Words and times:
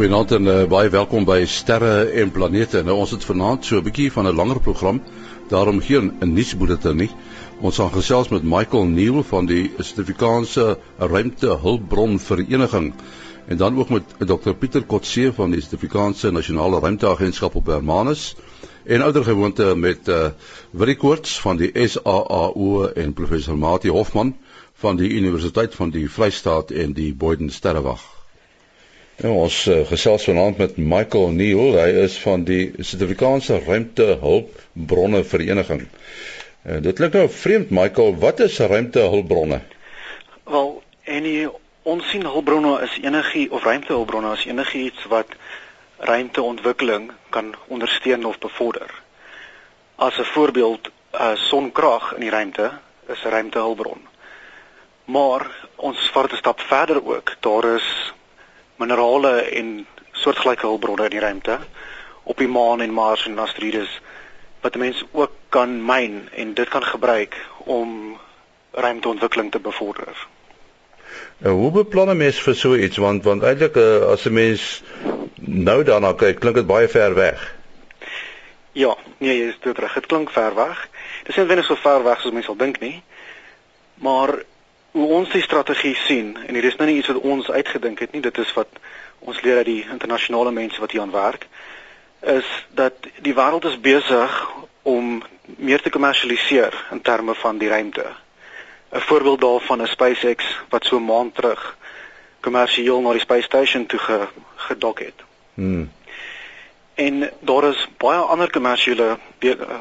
Goeienaand 0.00 0.30
en 0.32 0.46
uh, 0.48 0.60
baie 0.64 0.88
welkom 0.88 1.26
by 1.28 1.42
Sterre 1.44 2.06
en 2.22 2.30
Planete. 2.32 2.80
Nou 2.80 2.94
ons 3.02 3.10
het 3.12 3.24
vanaand 3.28 3.66
so 3.68 3.76
'n 3.76 3.84
bietjie 3.84 4.12
van 4.12 4.24
'n 4.24 4.34
langer 4.34 4.60
program. 4.64 5.02
Daarom 5.50 5.80
geen 5.80 6.06
'n 6.20 6.32
nuusbulletin 6.32 6.96
nie. 6.96 7.10
Ons 7.60 7.76
gaan 7.76 7.92
gesels 7.92 8.28
met 8.28 8.42
Michael 8.42 8.86
Neil 8.86 9.22
van 9.22 9.46
die 9.46 9.70
Suid-Afrikaanse 9.76 10.78
Ruimtehulpbron 10.98 12.18
Vereniging 12.18 12.94
en 13.46 13.56
dan 13.56 13.76
ook 13.78 13.88
met 13.88 14.02
Dr 14.18 14.52
Pieter 14.52 14.84
Kotse 14.84 15.32
van 15.32 15.50
die 15.50 15.60
Suid-Afrikaanse 15.60 16.30
Nasionale 16.30 16.80
Ruimteagentskap 16.80 17.54
op 17.54 17.66
Hermanus 17.66 18.36
en 18.84 19.02
ouer 19.02 19.24
gewoonte 19.24 19.74
met 19.76 20.08
uh, 20.08 20.30
Willie 20.70 20.96
Koorts 20.96 21.40
van 21.40 21.56
die 21.56 21.88
SAAO 21.88 22.86
en 22.86 23.12
professor 23.12 23.58
Mati 23.58 23.90
Hofman 23.90 24.36
van 24.72 24.96
die 24.96 25.10
Universiteit 25.10 25.74
van 25.74 25.90
die 25.90 26.10
Vrystaat 26.10 26.70
en 26.70 26.92
die 26.92 27.14
Boyden 27.14 27.50
Sterrewag. 27.50 28.19
Nou 29.20 29.34
ons 29.36 29.56
uh, 29.68 29.82
gesels 29.84 30.24
vanaand 30.24 30.56
met 30.56 30.76
Michael 30.80 31.34
Neil, 31.36 31.74
hy 31.76 31.88
is 32.06 32.14
van 32.22 32.40
die 32.48 32.70
Suid-Afrikaanse 32.78 33.58
Ruimtehulpbronne 33.66 35.20
Vereniging. 35.28 35.82
Uh, 36.64 36.78
dit 36.80 36.96
klink 36.96 37.18
nou 37.18 37.26
vreemd 37.28 37.68
Michael, 37.76 38.14
wat 38.22 38.40
is 38.40 38.56
ruimtehulpbronne? 38.64 39.58
Wel, 40.48 40.70
enige 41.04 41.50
ons 41.82 42.08
sien 42.08 42.24
hulpbronne 42.24 42.78
is 42.86 42.94
enigie 43.02 43.50
of 43.52 43.66
ruimtehulpbronne 43.68 44.32
is 44.38 44.46
enigiets 44.48 45.04
wat 45.12 45.36
ruimteontwikkeling 46.08 47.10
kan 47.28 47.52
ondersteun 47.68 48.24
of 48.24 48.38
bevorder. 48.38 48.88
As 50.00 50.16
'n 50.16 50.24
voorbeeld, 50.32 50.88
uh, 51.12 51.36
sonkrag 51.36 52.14
in 52.14 52.20
die 52.20 52.32
ruimte 52.32 52.70
is 53.08 53.20
'n 53.24 53.28
ruimtehulpbron. 53.36 54.00
Maar 55.04 55.44
ons 55.76 56.10
vat 56.12 56.32
'n 56.32 56.36
stap 56.36 56.60
verder 56.60 57.04
ook. 57.04 57.36
Daar 57.40 57.64
is 57.74 58.12
minerale 58.80 59.34
en 59.60 59.86
soortgelyke 60.12 60.66
hulpbronne 60.66 61.08
in 61.08 61.16
die 61.16 61.22
ruimte 61.24 61.58
op 62.22 62.38
die 62.38 62.48
maan 62.48 62.80
en 62.84 62.92
Mars 62.94 63.26
en 63.28 63.38
asteroïdes 63.38 64.00
wat 64.60 64.76
mense 64.76 65.06
ook 65.12 65.32
kan 65.48 65.78
myn 65.84 66.28
en 66.36 66.54
dit 66.54 66.68
kan 66.68 66.84
gebruik 66.84 67.36
om 67.64 68.18
ruimteontwikkeling 68.72 69.50
te 69.50 69.60
bevorder. 69.60 70.26
Nou, 71.38 71.54
hoe 71.54 71.70
beplan 71.70 72.10
'n 72.10 72.16
mens 72.16 72.40
vir 72.40 72.54
so 72.54 72.74
iets 72.76 72.96
want 72.96 73.24
want 73.24 73.42
eintlik 73.42 73.76
uh, 73.76 74.12
as 74.12 74.26
'n 74.26 74.32
mens 74.32 74.82
nou 75.40 75.82
daarna 75.82 76.12
kyk, 76.12 76.40
klink 76.40 76.56
dit 76.56 76.66
baie 76.66 76.88
ver 76.88 77.14
weg. 77.14 77.54
Ja, 78.72 78.96
nee, 79.18 79.38
jy 79.38 79.48
is 79.48 79.58
terug. 79.60 79.94
Dit 79.94 80.06
klink 80.06 80.30
ver 80.30 80.54
weg. 80.54 80.88
Dit 81.22 81.28
is 81.28 81.36
nie 81.36 81.46
wenig 81.46 81.64
so 81.64 81.74
ver 81.74 82.04
weg 82.04 82.20
soos 82.20 82.32
mense 82.32 82.46
sal 82.46 82.56
dink 82.56 82.80
nie. 82.80 83.02
Maar 83.94 84.42
hoe 84.90 85.06
ons 85.06 85.30
die 85.30 85.42
strategie 85.42 85.94
sien 85.94 86.36
en 86.46 86.54
hier 86.54 86.64
is 86.64 86.76
nou 86.76 86.88
nie 86.88 86.98
iets 86.98 87.12
wat 87.12 87.22
ons 87.22 87.50
uitgedink 87.50 87.98
het 87.98 88.12
nie 88.12 88.22
dit 88.22 88.38
is 88.38 88.52
wat 88.52 88.68
ons 89.18 89.40
leer 89.42 89.56
uit 89.56 89.66
die 89.66 89.86
internasionale 89.90 90.50
mense 90.50 90.80
wat 90.80 90.90
hier 90.90 91.00
aan 91.00 91.14
werk 91.14 91.46
is 92.20 92.48
dat 92.76 93.06
die 93.20 93.34
wêreld 93.34 93.64
is 93.64 93.80
besig 93.80 94.50
om 94.82 95.22
meer 95.56 95.80
te 95.82 95.90
kommersialiseer 95.90 96.74
in 96.90 97.00
terme 97.00 97.34
van 97.34 97.58
die 97.58 97.68
ruimte. 97.68 98.06
'n 98.92 99.00
voorbeeld 99.00 99.40
daarvan 99.40 99.82
is 99.82 99.90
SpaceX 99.90 100.44
wat 100.68 100.84
so 100.84 100.96
'n 100.96 101.04
maand 101.04 101.34
terug 101.34 101.76
kommersieel 102.40 103.00
na 103.00 103.12
die 103.12 103.20
space 103.20 103.42
station 103.42 103.86
toe 103.86 103.98
ge, 103.98 104.28
gedok 104.56 104.98
het. 104.98 105.14
Hmm. 105.54 105.92
en 106.94 107.30
daar 107.40 107.64
is 107.64 107.88
baie 107.96 108.18
ander 108.18 108.50
kommersiële 108.50 109.18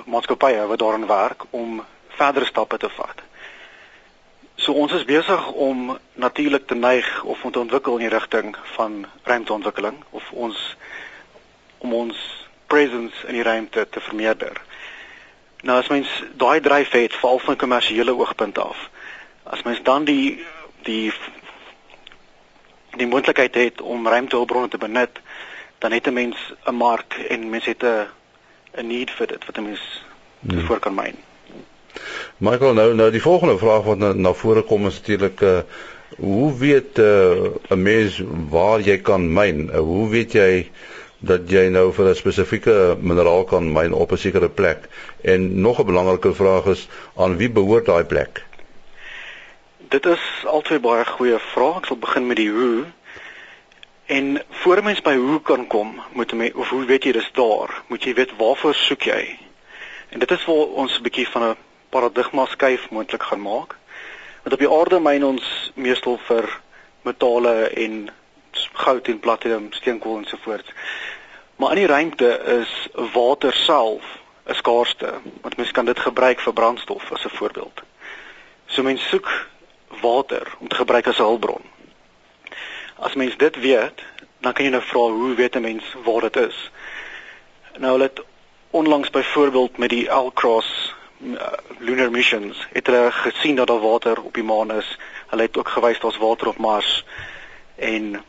maatskappye 0.06 0.66
wat 0.68 0.80
daaraan 0.80 1.08
werk 1.08 1.44
om 1.50 1.86
verdere 2.08 2.46
stappe 2.46 2.78
te 2.78 2.90
vat 2.90 3.29
So 4.60 4.76
ons 4.76 4.92
is 4.92 5.06
besig 5.08 5.52
om 5.52 5.98
natuurlik 6.20 6.66
te 6.68 6.76
neig 6.76 7.24
of 7.24 7.44
om 7.44 7.52
te 7.52 7.60
ontwikkel 7.60 7.96
in 7.98 8.10
die 8.10 8.12
rigting 8.12 8.56
van 8.76 9.06
ruimteontwikkeling 9.24 10.04
of 10.10 10.32
ons 10.32 10.76
om 11.78 11.94
ons 11.94 12.18
presence 12.68 13.28
in 13.28 13.38
die 13.40 13.44
ruimte 13.44 13.86
te 13.90 14.02
vermeerder. 14.04 14.60
Nou 15.64 15.78
as 15.80 15.88
mens 15.88 16.12
daai 16.36 16.60
dryf 16.60 16.92
het 16.92 17.16
val 17.22 17.40
van 17.40 17.56
kommersiële 17.56 18.16
oogpunt 18.16 18.60
af. 18.60 18.90
As 19.44 19.64
mens 19.64 19.80
dan 19.84 20.04
die 20.04 20.44
die 20.84 21.14
die 23.00 23.08
moontlikheid 23.08 23.56
het 23.56 23.82
om 23.82 24.08
ruimtehulpbronne 24.08 24.68
te 24.68 24.78
benut, 24.78 25.24
dan 25.80 25.92
het 25.92 26.08
'n 26.08 26.14
mens 26.14 26.38
'n 26.66 26.76
mark 26.76 27.14
en 27.30 27.50
mens 27.50 27.66
het 27.66 27.84
'n 27.84 28.08
'n 28.76 28.88
need 28.88 29.12
vir 29.12 29.28
dit 29.28 29.46
wat 29.46 29.58
'n 29.58 29.64
mens 29.64 30.04
hmm. 30.40 30.66
voor 30.66 30.80
kan 30.80 30.96
myn. 30.96 31.29
Michael 32.40 32.74
nou 32.74 32.94
nou 32.96 33.12
die 33.12 33.22
volgende 33.22 33.58
vraag 33.58 33.84
wat 33.84 33.98
na, 34.00 34.14
na 34.14 34.32
vore 34.34 34.62
kom 34.64 34.86
is 34.88 35.02
natuurlik 35.02 35.42
uh, 35.44 35.58
hoe 36.20 36.54
weet 36.58 37.00
eh, 37.00 37.06
'n 37.06 37.60
uh, 37.70 37.78
mens 37.78 38.22
waar 38.50 38.80
jy 38.80 38.98
kan 38.98 39.34
myn? 39.34 39.68
Uh, 39.68 39.80
hoe 39.80 40.10
weet 40.10 40.32
jy 40.34 40.72
dat 41.20 41.52
jy 41.52 41.68
nou 41.68 41.92
vir 41.92 42.06
'n 42.10 42.16
spesifieke 42.16 42.96
mineraal 43.02 43.44
kan 43.44 43.72
myn 43.72 43.94
op 43.94 44.12
'n 44.12 44.18
sekere 44.18 44.50
plek? 44.50 44.88
En 45.22 45.62
nog 45.62 45.80
'n 45.80 45.86
belangrike 45.86 46.34
vraag 46.34 46.66
is 46.66 46.88
aan 47.16 47.38
wie 47.38 47.50
behoort 47.50 47.86
daai 47.86 48.04
plek? 48.04 48.44
Dit 49.78 50.06
is 50.06 50.24
altyd 50.46 50.82
baie 50.82 51.06
goeie 51.06 51.40
vrae. 51.40 51.78
Ek 51.78 51.86
sal 51.86 51.98
begin 51.98 52.28
met 52.28 52.38
die 52.38 52.52
hoe. 52.52 52.86
En 54.06 54.42
voor 54.50 54.84
mens 54.84 55.02
by 55.02 55.16
hoe 55.16 55.42
kan 55.42 55.68
kom, 55.68 56.02
moet 56.14 56.32
jy 56.32 56.52
of 56.56 56.70
hoe 56.70 56.86
weet 56.86 57.04
jy 57.04 57.12
dis 57.12 57.32
daar? 57.34 57.84
Moet 57.88 58.04
jy 58.04 58.14
weet 58.14 58.32
waarvoor 58.38 58.74
soek 58.74 59.02
jy? 59.02 59.40
En 60.10 60.20
dit 60.20 60.32
is 60.32 60.44
vir 60.44 60.56
ons 60.56 61.00
'n 61.00 61.04
bietjie 61.04 61.28
van 61.28 61.44
'n 61.44 61.56
paradigma 61.90 62.46
skuif 62.46 62.90
moontlik 62.90 63.24
gaan 63.24 63.42
maak. 63.42 63.76
Want 64.44 64.54
op 64.54 64.60
die 64.60 64.72
aarde 64.72 65.00
myn 65.00 65.24
ons 65.24 65.72
meestal 65.76 66.18
vir 66.28 66.48
metale 67.02 67.70
en 67.70 68.10
goud 68.74 69.08
en 69.08 69.20
platinum, 69.20 69.68
steenkool 69.74 70.18
en 70.18 70.26
so 70.26 70.38
voort. 70.44 70.74
Maar 71.56 71.72
in 71.72 71.84
die 71.84 71.92
ruimte 71.92 72.30
is 72.62 72.88
water 73.14 73.54
self 73.54 74.04
'n 74.46 74.56
skaarste, 74.56 75.14
want 75.42 75.58
mens 75.58 75.72
kan 75.72 75.86
dit 75.86 76.00
gebruik 76.00 76.40
vir 76.40 76.54
brandstof 76.54 77.12
as 77.12 77.26
'n 77.26 77.38
voorbeeld. 77.38 77.82
So 78.66 78.84
mens 78.84 79.10
soek 79.10 79.48
water 80.02 80.48
om 80.60 80.68
te 80.68 80.76
gebruik 80.76 81.08
as 81.08 81.20
'n 81.20 81.24
hulpbron. 81.24 81.62
As 82.96 83.14
mens 83.14 83.38
dit 83.38 83.56
weet, 83.56 84.04
dan 84.40 84.54
kan 84.54 84.66
jy 84.66 84.72
nou 84.72 84.82
vra 84.82 85.00
hoe 85.00 85.36
weet 85.36 85.56
'n 85.56 85.62
mens 85.62 85.84
waar 86.04 86.22
dit 86.22 86.36
is? 86.36 86.72
Nou 87.78 87.92
hulle 87.92 88.04
het 88.04 88.22
onlangs 88.70 89.10
byvoorbeeld 89.10 89.78
met 89.78 89.90
die 89.90 90.08
L-Cross 90.08 90.68
uh, 90.68 90.89
lunar 91.78 92.12
missions 92.12 92.68
het 92.72 92.88
hulle 92.88 93.12
gesien 93.12 93.56
dat 93.56 93.68
daar 93.68 93.80
water 93.80 94.22
op 94.22 94.34
die 94.34 94.44
maan 94.44 94.72
is. 94.72 94.98
Hulle 95.28 95.42
het 95.42 95.58
ook 95.58 95.68
gewys 95.68 96.00
daar's 96.00 96.18
water 96.18 96.48
op 96.48 96.58
Mars 96.58 97.06
en 97.76 98.24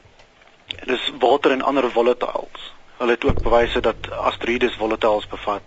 dis 0.84 1.10
water 1.18 1.50
en 1.50 1.62
ander 1.62 1.90
volatiles. 1.90 2.72
Hulle 2.98 3.10
het 3.10 3.24
ook 3.24 3.42
bewyse 3.42 3.80
dat 3.80 4.10
asteroïdes 4.10 4.76
volatiles 4.76 5.26
bevat. 5.26 5.62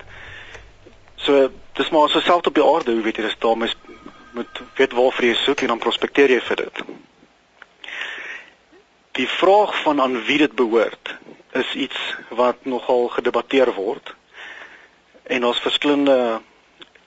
So 1.16 1.50
dis 1.74 1.90
maar 1.90 2.10
so 2.10 2.20
selfs 2.20 2.48
op 2.48 2.56
die 2.56 2.66
aarde, 2.66 2.92
hoe 2.92 3.02
weet 3.02 3.18
jy 3.18 3.24
dis 3.24 3.40
daar 3.40 3.58
mens 3.58 3.76
moet 4.34 4.62
weet 4.76 4.94
waarvoor 4.94 5.26
jy 5.26 5.36
soek 5.36 5.62
en 5.62 5.68
dan 5.68 5.80
prospekteer 5.80 6.30
jy 6.30 6.42
vir 6.42 6.56
dit. 6.66 6.84
Die 9.14 9.28
vraag 9.30 9.76
van 9.82 10.02
aan 10.02 10.24
wie 10.26 10.38
dit 10.42 10.56
behoort 10.58 11.16
is 11.54 11.74
iets 11.74 11.98
wat 12.30 12.66
nogal 12.66 13.08
gedebatteer 13.14 13.74
word. 13.74 14.16
En 15.24 15.46
ons 15.46 15.62
verskillende 15.62 16.42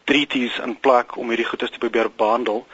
treaties 0.07 0.59
in 0.63 0.77
plek 0.81 1.17
om 1.19 1.33
hierdie 1.33 1.49
goedes 1.49 1.73
te 1.75 1.83
probeer 1.83 2.11
behandel. 2.17 2.67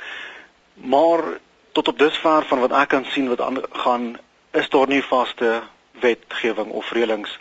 Maar 0.75 1.25
tot 1.72 1.88
op 1.88 1.98
dusver 1.98 2.44
van 2.48 2.60
wat 2.60 2.75
ek 2.76 2.93
kan 2.93 3.06
sien 3.15 3.31
wat 3.32 3.41
aangaan 3.41 4.19
is 4.53 4.69
daar 4.69 4.88
nie 4.88 5.03
vaste 5.03 5.62
wetgewing 6.04 6.71
of 6.76 6.92
reëlings 6.92 7.38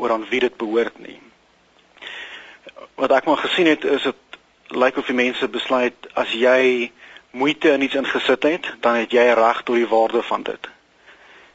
oor 0.00 0.12
aan 0.16 0.24
wie 0.30 0.40
dit 0.40 0.56
behoort 0.56 0.96
nie. 0.98 1.18
Wat 2.96 3.12
ek 3.12 3.28
maar 3.28 3.42
gesien 3.44 3.68
het 3.68 3.84
is 3.84 4.08
dit 4.08 4.38
lyk 4.72 4.96
of 4.96 5.10
die 5.10 5.18
mense 5.18 5.48
besluit 5.48 6.08
as 6.16 6.32
jy 6.32 6.90
moeite 7.36 7.74
in 7.74 7.84
iets 7.84 7.98
ingesit 8.00 8.48
het, 8.48 8.70
dan 8.80 9.02
het 9.02 9.12
jy 9.12 9.26
reg 9.36 9.62
tot 9.62 9.76
die 9.76 9.90
waarde 9.90 10.22
van 10.22 10.42
dit. 10.46 10.70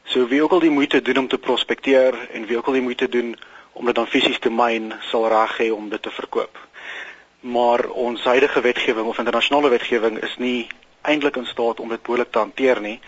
So 0.06 0.28
wie 0.30 0.44
ook 0.44 0.54
al 0.54 0.66
die 0.66 0.74
moeite 0.74 1.02
doen 1.02 1.26
om 1.26 1.28
te 1.28 1.42
prospekteer 1.42 2.14
en 2.34 2.46
wie 2.46 2.58
ook 2.58 2.70
al 2.70 2.78
die 2.78 2.86
moeite 2.86 3.10
doen 3.10 3.34
om 3.74 3.86
dit 3.86 3.96
dan 3.96 4.08
fisies 4.08 4.40
te 4.40 4.52
myn, 4.52 4.92
sal 5.10 5.30
reg 5.32 5.58
hê 5.58 5.72
om 5.74 5.90
dit 5.90 6.02
te 6.02 6.12
verkoop 6.12 6.69
maar 7.40 7.86
ons 7.90 8.24
huidige 8.24 8.62
wetgewing 8.62 9.08
of 9.08 9.18
internasionale 9.18 9.70
wetgewing 9.70 10.20
is 10.24 10.36
nie 10.38 10.68
eintlik 11.02 11.36
in 11.36 11.46
staat 11.46 11.80
om 11.80 11.90
dit 11.90 12.02
behoorlik 12.02 12.32
te 12.32 12.40
hanteer 12.40 12.82
nie. 12.82 13.00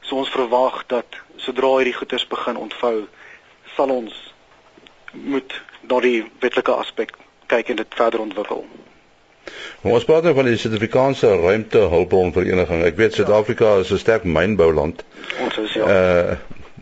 So 0.00 0.16
ons 0.16 0.30
verwag 0.30 0.84
dat 0.86 1.06
sodra 1.36 1.76
hierdie 1.76 1.94
goeders 1.94 2.26
begin 2.26 2.56
ontvou, 2.56 3.06
sal 3.76 3.90
ons 3.90 4.34
moet 5.12 5.54
na 5.80 6.00
die 6.00 6.24
wetlike 6.42 6.72
aspek 6.72 7.14
kyk 7.46 7.70
en 7.70 7.76
dit 7.76 7.94
verder 7.94 8.20
ontwikkel. 8.20 8.64
Ons 9.86 10.04
praat 10.04 10.24
nou 10.26 10.34
van 10.34 10.48
die 10.48 10.58
Suid-Afrikaanse 10.58 11.28
Ruimtehulpbronvereniging. 11.38 12.82
Ek 12.88 12.96
weet 12.98 13.14
Suid-Afrika 13.14 13.76
is 13.82 13.92
'n 13.92 14.02
sterk 14.02 14.24
mynbouland. 14.24 15.04
Ons 15.40 15.58
is 15.62 15.72
ja. 15.72 15.86
Uh 15.86 16.36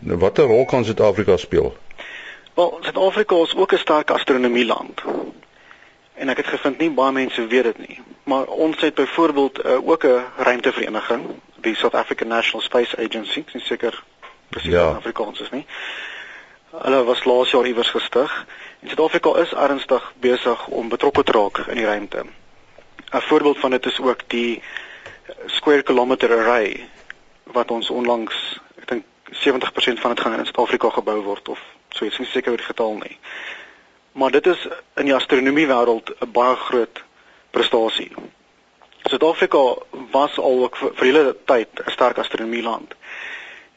watter 0.05 0.45
rol 0.45 0.65
kan 0.65 0.85
Suid-Afrika 0.85 1.37
speel? 1.37 1.75
Wel, 2.55 2.77
Suid-Afrika 2.81 3.35
is 3.43 3.55
ook 3.55 3.73
'n 3.73 3.77
sterk 3.77 4.09
astronomieland. 4.09 5.01
En 6.15 6.29
ek 6.29 6.37
het 6.37 6.47
gevind 6.47 6.77
nie 6.77 6.91
baie 6.91 7.11
mense 7.11 7.47
weet 7.47 7.63
dit 7.63 7.77
nie. 7.87 7.99
Maar 8.23 8.45
ons 8.45 8.79
het 8.81 8.95
byvoorbeeld 8.95 9.65
uh, 9.65 9.87
ook 9.87 10.03
'n 10.03 10.23
ruimtevereniging, 10.37 11.25
die 11.55 11.75
South 11.75 11.95
African 11.95 12.27
National 12.27 12.61
Space 12.61 12.97
Agency, 12.97 13.43
sien 13.45 13.61
seker 13.61 14.03
presies 14.49 14.71
ja. 14.71 14.87
Afrikaans 14.87 15.39
is 15.39 15.49
nie. 15.49 15.65
Hulle 16.71 17.03
was 17.03 17.23
laas 17.23 17.51
jaar 17.51 17.65
iewers 17.65 17.89
gestig 17.89 18.45
en 18.79 18.87
Suid-Afrika 18.87 19.35
is 19.39 19.53
ernstig 19.53 20.13
besig 20.19 20.67
om 20.67 20.89
betrokke 20.89 21.23
te 21.23 21.31
raak 21.31 21.57
in 21.57 21.75
die 21.75 21.85
ruimte. 21.85 22.25
'n 23.11 23.21
Voorbeeld 23.21 23.59
van 23.59 23.71
dit 23.71 23.85
is 23.85 23.99
ook 23.99 24.19
die 24.27 24.61
Square 25.45 25.83
Kilometer 25.83 26.31
Array 26.31 26.89
wat 27.43 27.71
ons 27.71 27.89
onlangs, 27.89 28.59
ek 28.77 28.87
dink 28.87 29.03
70% 29.31 29.99
van 29.99 30.13
dit 30.13 30.19
gaan 30.19 30.39
in 30.39 30.45
Suid-Afrika 30.45 30.89
gebou 30.89 31.21
word 31.21 31.49
of 31.49 31.59
so 31.89 32.05
iets, 32.05 32.17
nie 32.17 32.27
seker 32.27 32.51
oor 32.51 32.57
die 32.57 32.65
getal 32.65 32.93
nie. 32.93 33.17
Maar 34.15 34.31
dit 34.31 34.45
is 34.47 34.67
in 34.95 35.09
die 35.09 35.15
astronomie 35.15 35.67
wêreld 35.67 36.11
'n 36.23 36.31
baie 36.31 36.55
groot 36.55 37.03
prestasie. 37.51 38.11
Suid-Afrika 39.03 39.75
was 40.11 40.37
al 40.39 40.63
ook 40.63 40.77
vir, 40.77 40.91
vir 40.95 41.05
hele 41.05 41.35
tyd 41.45 41.67
'n 41.85 41.91
sterk 41.91 42.17
astronomie 42.17 42.63
land. 42.63 42.95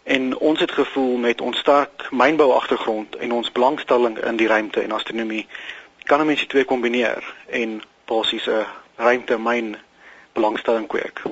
En 0.02 0.36
ons 0.36 0.60
het 0.60 0.72
gevoel 0.72 1.16
met 1.16 1.40
ons 1.40 1.58
sterk 1.58 2.06
mynbou 2.10 2.52
agtergrond 2.52 3.16
en 3.16 3.32
ons 3.32 3.52
belangstelling 3.52 4.18
in 4.18 4.36
die 4.36 4.46
ruimte 4.46 4.80
en 4.80 4.92
astronomie 4.92 5.46
kan 6.04 6.20
'n 6.20 6.26
mens 6.26 6.40
dit 6.40 6.48
twee 6.48 6.64
kombineer 6.64 7.34
en 7.46 7.82
basies 8.04 8.46
'n 8.46 8.66
ruimte 8.96 9.38
myn 9.38 9.76
belangstelling 10.32 10.86
kweek. 10.86 11.22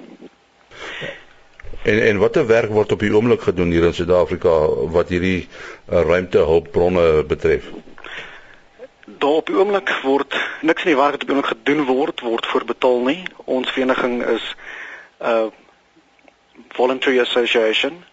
En 1.82 2.02
en 2.02 2.18
watter 2.18 2.46
werk 2.46 2.70
word 2.70 2.92
op 2.92 3.00
die 3.00 3.14
oomblik 3.14 3.40
gedoen 3.40 3.70
hier 3.70 3.84
in 3.84 3.94
Suid-Afrika 3.94 4.68
wat 4.68 5.08
hierdie 5.08 5.48
uh, 5.90 6.00
ruimtehulpbronne 6.00 7.24
betref? 7.24 7.64
Daar 9.18 9.40
op 9.40 9.46
die 9.46 9.56
oomblik 9.56 9.90
word 10.02 10.36
niks 10.60 10.84
in 10.84 10.92
die 10.92 10.96
werk 10.96 11.16
wat 11.16 11.22
op 11.22 11.28
die 11.28 11.36
oomblik 11.36 11.52
gedoen 11.52 11.84
word 11.84 12.20
word 12.20 12.46
voorbetaal 12.46 13.00
nie. 13.06 13.22
Ons 13.44 13.70
vereniging 13.70 14.24
is 14.24 14.54
'n 15.20 15.26
uh, 15.26 15.46
voluntary 16.68 17.20
association 17.20 18.04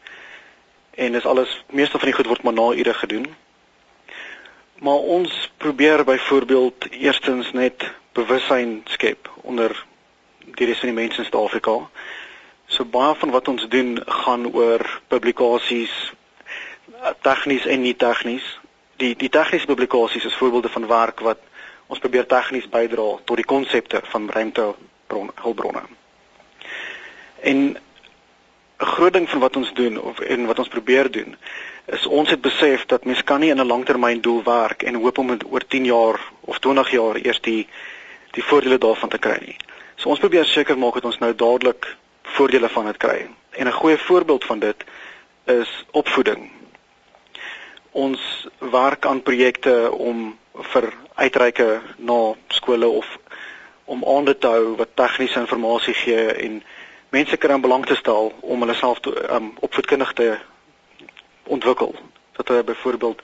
en 0.95 1.15
is 1.15 1.25
alles 1.25 1.63
meeste 1.69 1.99
van 1.99 2.07
die 2.07 2.15
goed 2.15 2.27
word 2.27 2.43
maar 2.43 2.53
na 2.53 2.71
ure 2.71 2.93
gedoen. 2.93 3.35
Maar 4.79 5.01
ons 5.17 5.51
probeer 5.57 6.03
byvoorbeeld 6.03 6.89
eerstens 6.91 7.51
net 7.51 7.91
bewussyn 8.11 8.81
skep 8.85 9.29
onder 9.41 9.85
die 10.37 10.67
res 10.67 10.79
van 10.79 10.89
die 10.89 11.01
mense 11.01 11.17
in 11.17 11.25
Suid-Afrika 11.25 11.89
So 12.73 12.85
baie 12.89 13.13
van 13.15 13.29
wat 13.29 13.47
ons 13.47 13.67
doen 13.69 13.99
gaan 14.01 14.47
oor 14.49 14.81
publikasies 15.07 15.93
tegnies 17.21 17.65
en 17.69 17.83
nie 17.83 17.93
tegnies. 17.93 18.45
Die 18.97 19.15
die 19.15 19.29
tegniese 19.29 19.65
publikasies 19.65 20.25
is 20.25 20.35
voorbeelde 20.35 20.69
van 20.69 20.87
werk 20.87 21.19
wat 21.19 21.39
ons 21.87 21.99
probeer 21.99 22.25
tegnies 22.25 22.69
bydra 22.69 23.17
tot 23.23 23.35
die 23.35 23.45
konsepte 23.45 24.01
van 24.03 24.29
ruimtebronne 24.29 25.31
hulpbronne. 25.35 25.83
En 27.41 27.77
'n 28.79 28.85
groot 28.85 29.13
ding 29.13 29.29
van 29.29 29.39
wat 29.39 29.55
ons 29.55 29.73
doen 29.73 30.01
of 30.01 30.19
en 30.19 30.45
wat 30.45 30.59
ons 30.59 30.67
probeer 30.67 31.11
doen 31.11 31.35
is 31.85 32.05
ons 32.07 32.29
het 32.29 32.41
besef 32.41 32.85
dat 32.85 33.05
mens 33.05 33.23
kan 33.23 33.39
nie 33.39 33.49
in 33.49 33.59
'n 33.59 33.67
langtermyndoel 33.67 34.43
werk 34.43 34.83
en 34.83 34.95
hoop 34.95 35.17
om 35.17 35.37
oor 35.49 35.67
10 35.67 35.85
jaar 35.85 36.19
of 36.39 36.59
20 36.59 36.91
jaar 36.91 37.15
eers 37.15 37.41
die 37.41 37.67
die 38.31 38.43
voordele 38.43 38.77
daarvan 38.77 39.09
te 39.09 39.17
kry 39.17 39.37
nie. 39.45 39.57
So 39.95 40.09
ons 40.09 40.19
probeer 40.19 40.45
seker 40.45 40.77
maak 40.77 40.93
dat 40.93 41.05
ons 41.05 41.17
nou 41.17 41.35
dadelik 41.35 41.97
voordele 42.21 42.69
van 42.69 42.85
dit 42.85 42.97
kry. 42.97 43.29
En 43.49 43.67
'n 43.67 43.71
goeie 43.71 43.97
voorbeeld 43.97 44.45
van 44.45 44.59
dit 44.59 44.83
is 45.45 45.85
opvoeding. 45.91 46.51
Ons 47.93 48.47
werk 48.57 49.05
aan 49.05 49.21
projekte 49.21 49.91
om 49.91 50.31
vir 50.73 50.93
uitreike 51.15 51.81
na 51.97 52.33
skole 52.47 52.87
of 52.87 53.17
om 53.85 54.05
aande 54.05 54.37
te 54.37 54.47
hou 54.47 54.75
wat 54.79 54.95
tegniese 54.97 55.39
inligting 55.39 55.97
gee 56.01 56.25
en 56.45 56.63
mense 57.13 57.37
kan 57.37 57.61
belang 57.61 57.85
te 57.85 57.95
stel 57.95 58.31
om 58.41 58.59
hulle 58.65 58.73
self 58.73 58.99
um, 59.05 59.53
opvoedkundig 59.59 60.13
te 60.13 60.37
ontwikkel. 61.43 61.95
Dat 62.31 62.47
hulle 62.47 62.63
byvoorbeeld 62.63 63.21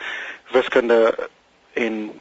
wiskunde 0.52 1.30
en 1.74 2.20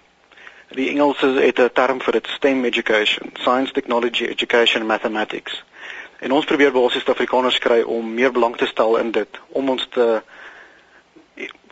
die 0.69 0.89
Engelse 0.89 1.27
het 1.27 1.61
'n 1.61 1.71
term 1.73 2.01
vir 2.01 2.13
dit 2.13 2.27
STEM 2.27 2.65
education, 2.65 3.31
science, 3.33 3.73
technology, 3.73 4.25
education 4.25 4.87
mathematics. 4.87 5.65
En 6.19 6.33
ons 6.33 6.45
probeer 6.45 6.73
basies 6.73 7.05
die 7.05 7.13
Afrikaners 7.13 7.59
kry 7.59 7.81
om 7.83 8.15
meer 8.15 8.33
belang 8.33 8.57
te 8.57 8.67
stel 8.67 8.97
in 8.97 9.11
dit 9.11 9.41
om 9.49 9.69
ons 9.69 9.87
te 9.91 10.23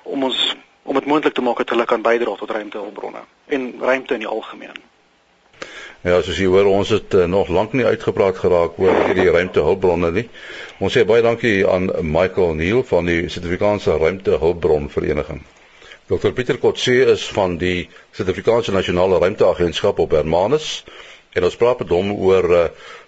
om 0.03 0.23
ons 0.25 0.57
om 0.87 0.95
dit 0.95 1.07
moontlik 1.11 1.35
te 1.35 1.43
maak 1.43 1.59
dat 1.63 1.75
hulle 1.75 1.87
kan 1.91 2.03
bydra 2.03 2.37
tot 2.39 2.51
ruimtehulpbronne 2.51 3.25
en 3.47 3.73
ruimte 3.81 4.15
in 4.15 4.23
die 4.23 4.31
algemeen. 4.31 4.79
Ja, 6.07 6.21
soos 6.23 6.39
jy 6.39 6.47
hoor, 6.47 6.69
ons 6.71 6.93
het 6.95 7.15
uh, 7.19 7.25
nog 7.27 7.49
lank 7.51 7.73
nie 7.75 7.87
uitgepraat 7.87 8.39
geraak 8.39 8.77
oor 8.79 8.95
hierdie 9.09 9.31
ruimtehulpbronne 9.35 10.13
nie. 10.15 10.27
Ons 10.79 10.95
sê 10.95 11.03
baie 11.09 11.25
dankie 11.25 11.65
aan 11.67 11.89
Michael 12.07 12.55
Neil 12.61 12.85
van 12.87 13.09
die 13.11 13.25
Suid-Afrikaanse 13.27 13.97
Ruimtehulpbron 13.99 14.87
Vereniging. 14.93 15.43
Dr 16.07 16.31
Pieter 16.37 16.61
Kotse 16.63 16.95
is 17.17 17.25
van 17.35 17.57
die 17.59 17.89
Suid-Afrikaanse 18.15 18.77
Nasionale 18.77 19.19
Ruimteagentskap 19.19 19.99
op 20.05 20.15
Hermanus 20.15 20.85
en 21.35 21.49
ons 21.49 21.59
praat 21.59 21.83
met 21.83 21.91
hom 21.97 22.13
oor 22.15 22.47
uh, 22.55 22.63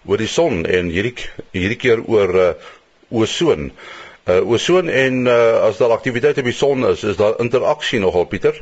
oor 0.09 0.19
die 0.19 0.31
son 0.33 0.65
en 0.67 0.91
hierdie 0.91 1.15
hierdie 1.55 1.79
keer 1.79 2.03
oor 2.03 2.35
uh, 2.35 2.51
ozon. 3.15 3.71
Uh, 4.29 4.51
ozon 4.51 4.89
en 4.89 5.27
uh, 5.27 5.63
as 5.63 5.79
daar 5.81 5.91
aktiwiteit 5.91 6.39
op 6.39 6.45
die 6.45 6.53
son 6.53 6.87
is, 6.87 7.03
is 7.03 7.17
daar 7.17 7.39
interaksie 7.41 7.99
nogal 7.99 8.27
Pieter? 8.29 8.61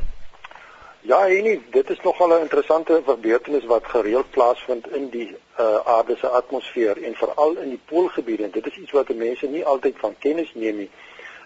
Ja, 1.01 1.25
nee, 1.25 1.61
dit 1.71 1.89
is 1.89 1.99
nogal 2.03 2.27
'n 2.27 2.41
interessante 2.41 3.01
verbeurtenis 3.05 3.65
wat 3.65 3.85
gereeld 3.85 4.29
plaasvind 4.29 4.87
in 4.95 5.09
die 5.09 5.35
uh, 5.59 5.75
aarde 5.85 6.15
se 6.19 6.27
atmosfeer 6.27 7.03
en 7.03 7.15
veral 7.15 7.55
in 7.55 7.69
die 7.69 7.79
poolgebiede. 7.85 8.43
En 8.43 8.51
dit 8.51 8.67
is 8.67 8.77
iets 8.77 8.91
wat 8.91 9.13
mense 9.15 9.47
nie 9.47 9.65
altyd 9.65 9.95
van 9.97 10.15
kennis 10.19 10.51
neem 10.53 10.77
nie, 10.77 10.89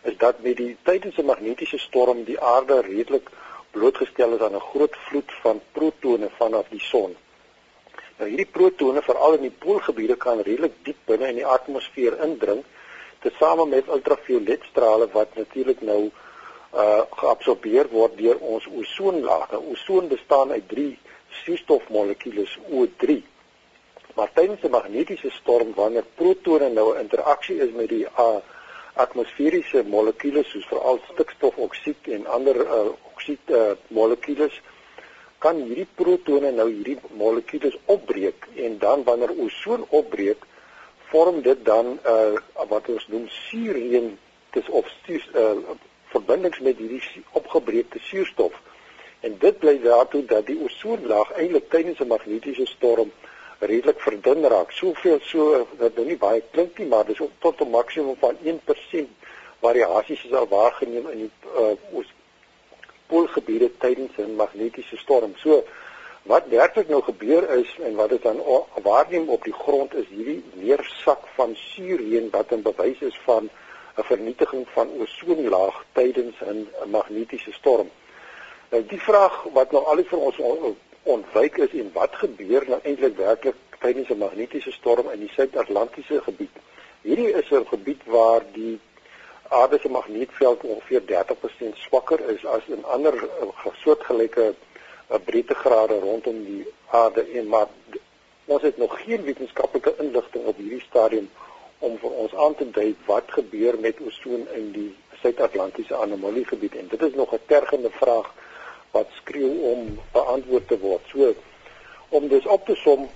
is 0.03 0.17
dat 0.17 0.41
met 0.41 0.57
die 0.57 0.77
tydens 0.83 1.17
'n 1.17 1.25
magnetiese 1.25 1.77
storm 1.77 2.23
die 2.23 2.39
aarde 2.41 2.81
redelik 2.81 3.29
blootgestel 3.71 4.33
is 4.33 4.41
aan 4.41 4.55
'n 4.55 4.69
groot 4.73 4.95
vloed 5.07 5.31
van 5.41 5.61
protone 5.71 6.29
vanaf 6.37 6.65
die 6.69 6.83
son. 6.91 7.15
Nou 8.17 8.29
hierdie 8.29 8.51
protone 8.51 9.01
veral 9.01 9.33
in 9.33 9.41
die 9.41 9.57
poolgebiede 9.59 10.15
kan 10.15 10.41
redelik 10.41 10.73
diep 10.83 10.97
binne 11.05 11.27
in 11.27 11.35
die 11.35 11.45
atmosfeer 11.45 12.21
indring 12.23 12.63
tesame 13.21 13.65
met 13.65 13.87
ultravioletstrale 13.87 15.07
wat 15.13 15.35
natuurlik 15.35 15.81
nou 15.81 16.01
uh 16.73 17.01
geabsorbeer 17.19 17.89
word 17.91 18.17
deur 18.17 18.37
ons 18.39 18.67
ozonlaag. 18.79 19.51
Ozon 19.71 20.07
bestaan 20.07 20.51
uit 20.51 20.67
3 20.67 20.97
suurstofmolekules 21.43 22.57
O3. 22.71 23.19
Maar 24.15 24.29
tydens 24.33 24.63
'n 24.63 24.69
magnetiese 24.69 25.31
storm 25.31 25.73
wanneer 25.75 26.05
protone 26.15 26.69
nou 26.69 26.95
'n 26.95 26.99
interaksie 26.99 27.57
is 27.65 27.71
met 27.71 27.89
die 27.89 28.05
uh, 28.05 28.39
atmosferiese 28.93 29.83
molekules 29.83 30.49
soos 30.49 30.67
veral 30.67 30.99
stikstofoksied 31.13 32.07
en 32.07 32.25
ander 32.27 32.55
uh, 32.55 32.91
oksied 33.13 33.49
uh, 33.49 33.71
molekules 33.87 34.61
kan 35.37 35.55
hierdie 35.55 35.87
protone 35.95 36.51
nou 36.51 36.67
hierdie 36.69 36.97
molekules 37.17 37.77
opbreek 37.85 38.47
en 38.55 38.77
dan 38.77 39.03
wanneer 39.03 39.31
ozon 39.45 39.85
opbreek 39.89 40.43
vorm 41.11 41.41
dit 41.41 41.65
dan 41.65 41.97
uh 42.07 42.67
wat 42.73 42.89
ons 42.95 43.07
noem 43.13 43.27
suurheen 43.27 44.17
dis 44.55 44.69
of 44.69 44.87
stuur 44.97 45.27
uh 45.43 45.77
verbindings 46.13 46.59
met 46.59 46.77
hierdie 46.77 47.23
opgebreekte 47.39 47.99
suurstof 48.09 48.57
en 49.19 49.37
dit 49.39 49.63
lei 49.63 49.77
daartoe 49.81 50.25
dat 50.25 50.45
die 50.45 50.59
ozonlaag 50.63 51.31
eintlik 51.43 51.69
tydens 51.69 51.99
'n 51.99 52.13
magnetiese 52.15 52.65
storm 52.65 53.11
redelik 53.59 53.99
verdun 54.01 54.47
raak 54.55 54.71
soveel 54.71 55.19
so 55.21 55.67
dat 55.77 55.95
nou 55.95 56.05
nie 56.07 56.17
baie 56.17 56.43
klink 56.51 56.77
nie 56.77 56.87
maar 56.87 57.05
dis 57.05 57.21
tot 57.39 57.61
'n 57.61 57.69
maksimum 57.69 58.15
van 58.19 58.37
1% 58.43 59.09
variasies 59.61 60.25
is 60.25 60.33
al 60.33 60.47
waargeneem 60.47 61.07
in 61.13 61.19
die 61.25 61.31
uh, 61.55 62.05
poolgebiede 63.11 63.69
tydens 63.83 64.17
'n 64.17 64.35
magnetiese 64.35 64.97
storm. 64.97 65.33
So 65.43 65.63
wat 66.23 66.47
werklik 66.47 66.87
nou 66.87 67.01
gebeur 67.01 67.49
is 67.49 67.77
en 67.83 67.95
wat 67.95 68.09
dit 68.09 68.21
dan 68.21 68.41
waarneem 68.83 69.29
op 69.29 69.43
die 69.43 69.53
grond 69.53 69.93
is 69.93 70.07
hierdie 70.07 70.43
neersak 70.53 71.25
van 71.35 71.55
suurheen 71.55 72.29
wat 72.31 72.51
'n 72.51 72.61
bewys 72.61 72.99
is 72.99 73.19
van 73.23 73.49
'n 73.97 74.03
vernietiging 74.03 74.67
van 74.73 74.89
ozonlaag 74.99 75.85
tydens 75.91 76.35
'n 76.41 76.67
magnetiese 76.85 77.51
storm. 77.51 77.89
Nou 78.69 78.85
die 78.85 79.01
vraag 79.01 79.43
wat 79.53 79.71
nou 79.71 79.83
al 79.83 80.03
vir 80.03 80.19
ons 80.19 80.37
ontwyk 81.03 81.57
is 81.57 81.73
en 81.73 81.89
wat 81.93 82.15
gebeur 82.15 82.63
nou 82.67 82.79
eintlik 82.83 83.17
werklik 83.17 83.55
tydens 83.79 84.09
'n 84.09 84.17
magnetiese 84.17 84.71
storm 84.71 85.09
in 85.09 85.19
die 85.19 85.31
Suid-Atlantiese 85.35 86.21
gebied? 86.21 86.55
Hierdie 87.01 87.33
is 87.33 87.49
'n 87.51 87.65
gebied 87.65 88.01
waar 88.05 88.41
die 88.53 88.79
aarde 89.49 89.79
se 89.81 89.89
magnetveld 89.89 90.61
ongeveer 90.63 91.05
30% 91.05 91.77
swakker 91.77 92.29
is 92.29 92.45
as 92.45 92.61
in 92.65 92.85
ander 92.85 93.13
uh, 93.13 93.65
soortgelyke 93.83 94.53
breedtegrade 95.19 95.99
rondom 95.99 96.43
die 96.43 96.65
aarde 96.89 97.21
en 97.21 97.47
maar 97.47 97.67
ons 98.45 98.61
het 98.61 98.77
nog 98.77 99.03
geen 99.03 99.23
wetenskaplike 99.23 99.95
inligting 99.97 100.45
op 100.45 100.57
hierdie 100.57 100.83
stadium 100.87 101.29
om 101.79 101.97
vir 101.97 102.11
ons 102.23 102.35
aan 102.35 102.55
te 102.55 102.67
dui 102.71 102.95
wat 103.05 103.31
gebeur 103.37 103.79
met 103.79 103.99
ozon 104.05 104.47
in 104.55 104.71
die 104.71 104.89
Suid-Atlantiese 105.21 105.95
anomaliegebied 105.95 106.75
en 106.75 106.87
dit 106.87 107.01
is 107.01 107.13
nog 107.13 107.33
'n 107.33 107.45
tergende 107.45 107.89
vraag 107.89 108.33
wat 108.91 109.07
skreeu 109.21 109.55
om 109.71 109.99
beantwoord 110.11 110.67
te 110.67 110.79
word. 110.79 111.01
So 111.11 111.33
om 112.09 112.27
dus 112.27 112.45
op 112.45 112.65
te 112.65 112.75
som 112.75 113.09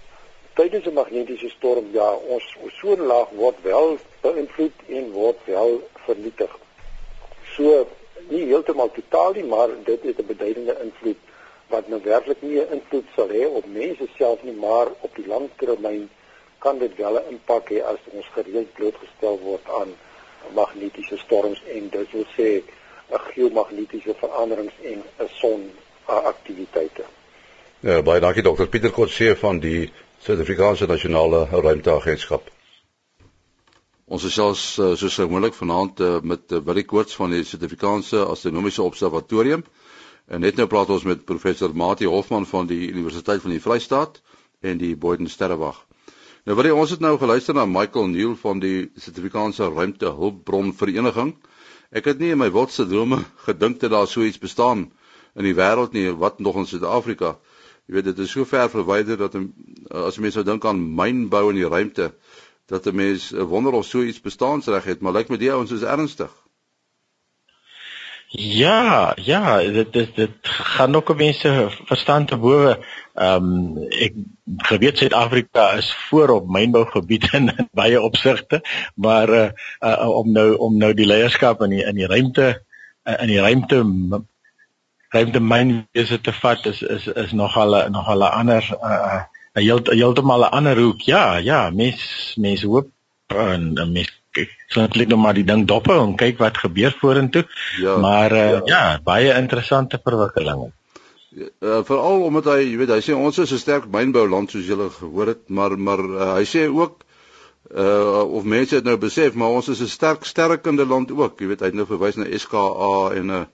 tydens 0.53 0.85
'n 0.85 0.93
magnetiese 0.93 1.49
storm 1.49 1.85
ja, 1.91 2.13
ons 2.13 2.55
ozonlaag 2.65 3.29
word 3.29 3.55
wel 3.61 3.97
beïnvloed 4.21 4.77
en 4.87 5.11
word 5.11 5.39
wel 5.45 5.81
vernietig. 5.93 6.57
So 7.55 7.87
nie 8.27 8.45
heeltemal 8.45 8.91
totaal 8.91 9.31
nie, 9.31 9.43
maar 9.43 9.69
dit 9.83 10.03
het 10.03 10.19
'n 10.19 10.25
beduidende 10.25 10.77
invloed 10.83 11.17
wat 11.67 11.87
nou 11.87 12.01
werklik 12.03 12.41
nie 12.41 12.59
'n 12.59 12.71
invloed 12.77 13.05
sal 13.15 13.29
hê 13.29 13.45
op 13.47 13.65
mense 13.65 14.07
self 14.17 14.43
nie, 14.43 14.53
maar 14.53 14.87
op 14.99 15.15
die 15.15 15.27
langtermyn 15.27 16.09
kan 16.59 16.77
dit 16.79 16.95
wel 16.95 17.19
'n 17.19 17.29
impak 17.29 17.69
hê 17.69 17.79
as 17.83 17.99
ons 18.11 18.27
gereeld 18.33 18.73
blootgestel 18.73 19.39
word 19.39 19.65
aan 19.79 19.93
magnetiese 20.53 21.17
storms 21.17 21.61
en 21.75 21.89
dit 21.89 22.11
wil 22.11 22.25
sê 22.37 22.49
'n 23.11 23.19
geomagnetiese 23.33 24.13
veranderings 24.13 24.73
en 24.83 25.03
'n 25.19 25.29
son 25.41 25.71
aktiwiteite. 26.05 27.03
Ja, 27.79 28.01
baie 28.01 28.19
dankie 28.19 28.43
dokter 28.43 28.67
Pieter 28.67 28.91
Kotse 28.91 29.35
van 29.35 29.59
die 29.59 29.91
Suid-Afrikaanse 30.19 30.85
Nasionale 30.85 31.45
Ruimteagentskap. 31.51 32.49
Ons 34.05 34.23
is 34.23 34.33
selfs 34.33 34.77
uh, 34.77 34.91
soos 34.95 35.15
gewoonlik 35.17 35.53
vanaand 35.53 35.99
uh, 35.99 36.19
met 36.21 36.51
uh, 36.51 36.59
Willie 36.65 36.85
Koorts 36.85 37.15
van 37.15 37.29
die 37.33 37.43
Suid-Afrikaanse 37.43 38.25
Astronomiese 38.25 38.83
Observatorium. 38.83 39.63
En 40.27 40.41
net 40.41 40.57
nou 40.57 40.65
praat 40.67 40.89
ons 40.89 41.03
met 41.05 41.25
professor 41.25 41.73
Mati 41.77 42.07
Hofman 42.09 42.45
van 42.49 42.65
die 42.67 42.87
Universiteit 42.89 43.41
van 43.43 43.51
die 43.53 43.61
Vrystaat 43.61 44.21
en 44.65 44.79
die 44.81 44.95
Boyden 44.97 45.29
Sterrewag. 45.29 45.83
Nou 46.45 46.55
Willie, 46.57 46.73
ons 46.73 46.89
het 46.93 47.01
nou 47.01 47.15
geluister 47.21 47.53
na 47.53 47.65
Michael 47.69 48.07
Neil 48.09 48.33
van 48.41 48.59
die 48.61 48.87
Suid-Afrikaanse 48.97 49.69
Ruimtehulpbron 49.69 50.73
Vereniging. 50.77 51.35
Ek 51.93 52.09
het 52.09 52.21
nie 52.21 52.31
in 52.33 52.41
my 52.41 52.49
wildste 52.53 52.87
drome 52.89 53.21
gedink 53.47 53.79
dat 53.83 53.93
daar 53.93 54.09
so 54.09 54.25
iets 54.25 54.41
bestaan 54.41 54.87
in 55.35 55.45
die 55.45 55.55
wêreld 55.57 55.93
nie, 55.93 56.07
wat 56.09 56.41
nog 56.41 56.57
in 56.61 56.69
Suid-Afrika. 56.69 57.35
Jy 57.85 57.99
weet 57.99 58.09
dit 58.09 58.23
is 58.25 58.33
so 58.33 58.49
ver 58.49 58.69
verwyder 58.73 59.19
dat 59.21 59.37
as 59.93 60.17
mense 60.17 60.41
nou 60.41 60.47
dink 60.51 60.65
aan 60.65 60.81
mynbou 60.81 61.51
in 61.51 61.59
die 61.61 61.69
ruimte, 61.69 62.11
dat 62.65 62.87
'n 62.89 62.95
mens 62.95 63.29
wonder 63.29 63.73
of 63.77 63.85
so 63.85 64.01
iets 64.01 64.21
bestaansreg 64.21 64.83
het, 64.89 65.01
maar 65.01 65.13
lyk 65.13 65.29
met 65.29 65.39
die 65.39 65.51
ouens 65.53 65.71
is 65.71 65.85
ernstig. 65.85 66.33
Ja, 68.37 69.15
ja, 69.15 69.57
dit 69.59 69.93
dit 69.93 70.15
dit 70.15 70.31
gaan 70.41 70.95
ook 70.95 71.09
op 71.09 71.17
mense 71.17 71.67
verstand 71.85 72.27
te 72.27 72.37
bowe. 72.37 72.85
Ehm 73.13 73.43
um, 73.43 73.77
ek 73.89 74.13
geweet 74.57 74.97
Suid-Afrika 74.97 75.71
is 75.71 75.93
voorop 76.09 76.47
mynbougebied 76.47 77.29
in, 77.37 77.47
in 77.57 77.69
baie 77.71 78.01
opsigte, 78.01 78.61
maar 78.95 79.29
uh, 79.29 79.49
uh 79.79 80.09
om 80.09 80.31
nou 80.31 80.55
om 80.57 80.77
nou 80.77 80.93
die 80.93 81.07
leierskap 81.07 81.61
in 81.63 81.77
die 81.77 81.85
in 81.85 81.95
die 81.95 82.07
ruimte 82.11 82.47
uh, 83.03 83.15
in 83.21 83.31
die 83.31 83.39
ruimte 83.39 83.79
ruimte 85.15 85.39
mynwese 85.39 86.19
te 86.21 86.33
vat 86.33 86.65
is 86.65 86.81
is 86.81 87.07
is 87.07 87.31
nogal 87.31 87.89
nogal 87.89 88.19
'n 88.19 88.35
ander 88.41 88.67
uh 88.81 89.23
heeltemal 89.55 90.43
'n 90.43 90.51
ander 90.51 90.77
hoek. 90.77 91.01
Ja, 91.01 91.37
ja, 91.37 91.69
mens 91.69 92.33
mens 92.35 92.63
hoop 92.63 92.91
en 93.27 93.91
mens 93.91 94.11
kyk 94.35 94.51
net 94.75 94.97
nou 95.11 95.19
maar 95.19 95.37
die 95.37 95.45
ding 95.47 95.65
dop 95.67 95.87
en 95.93 96.15
kyk 96.19 96.39
wat 96.41 96.57
gebeur 96.63 96.95
vorentoe. 96.99 97.45
Ja, 97.81 97.97
maar 97.97 98.31
uh, 98.31 98.49
ja. 98.51 98.61
ja, 98.71 98.83
baie 99.03 99.33
interessante 99.37 99.99
verwikkelinge. 100.03 100.71
Uh, 101.35 101.81
veral 101.83 102.21
omdat 102.23 102.45
hy, 102.53 102.59
jy 102.63 102.77
weet, 102.79 102.93
hy 102.95 103.01
sê 103.03 103.15
ons 103.15 103.39
is 103.43 103.51
'n 103.51 103.59
sterk 103.59 103.89
mynbouland 103.91 104.51
soos 104.51 104.67
julle 104.67 104.89
gehoor 104.89 105.33
het, 105.33 105.43
maar 105.49 105.75
maar 105.77 106.03
uh, 106.03 106.33
hy 106.39 106.45
sê 106.47 106.67
ook 106.71 107.03
uh 107.75 108.21
of 108.37 108.43
mense 108.45 108.75
dit 108.75 108.85
nou 108.85 108.95
besef, 109.01 109.33
maar 109.33 109.49
ons 109.57 109.67
is 109.73 109.81
'n 109.81 109.89
sterk 109.89 110.23
sterkende 110.25 110.85
land 110.85 111.11
ook. 111.11 111.39
Jy 111.39 111.47
weet, 111.47 111.59
hy 111.59 111.65
het 111.73 111.75
nou 111.75 111.87
verwys 111.89 112.15
na 112.15 112.25
SKA 112.29 113.11
en 113.19 113.25
'n 113.25 113.41
uh, 113.41 113.45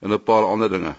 en 0.00 0.12
'n 0.12 0.22
paar 0.22 0.44
ander 0.44 0.68
dinge. 0.68 0.94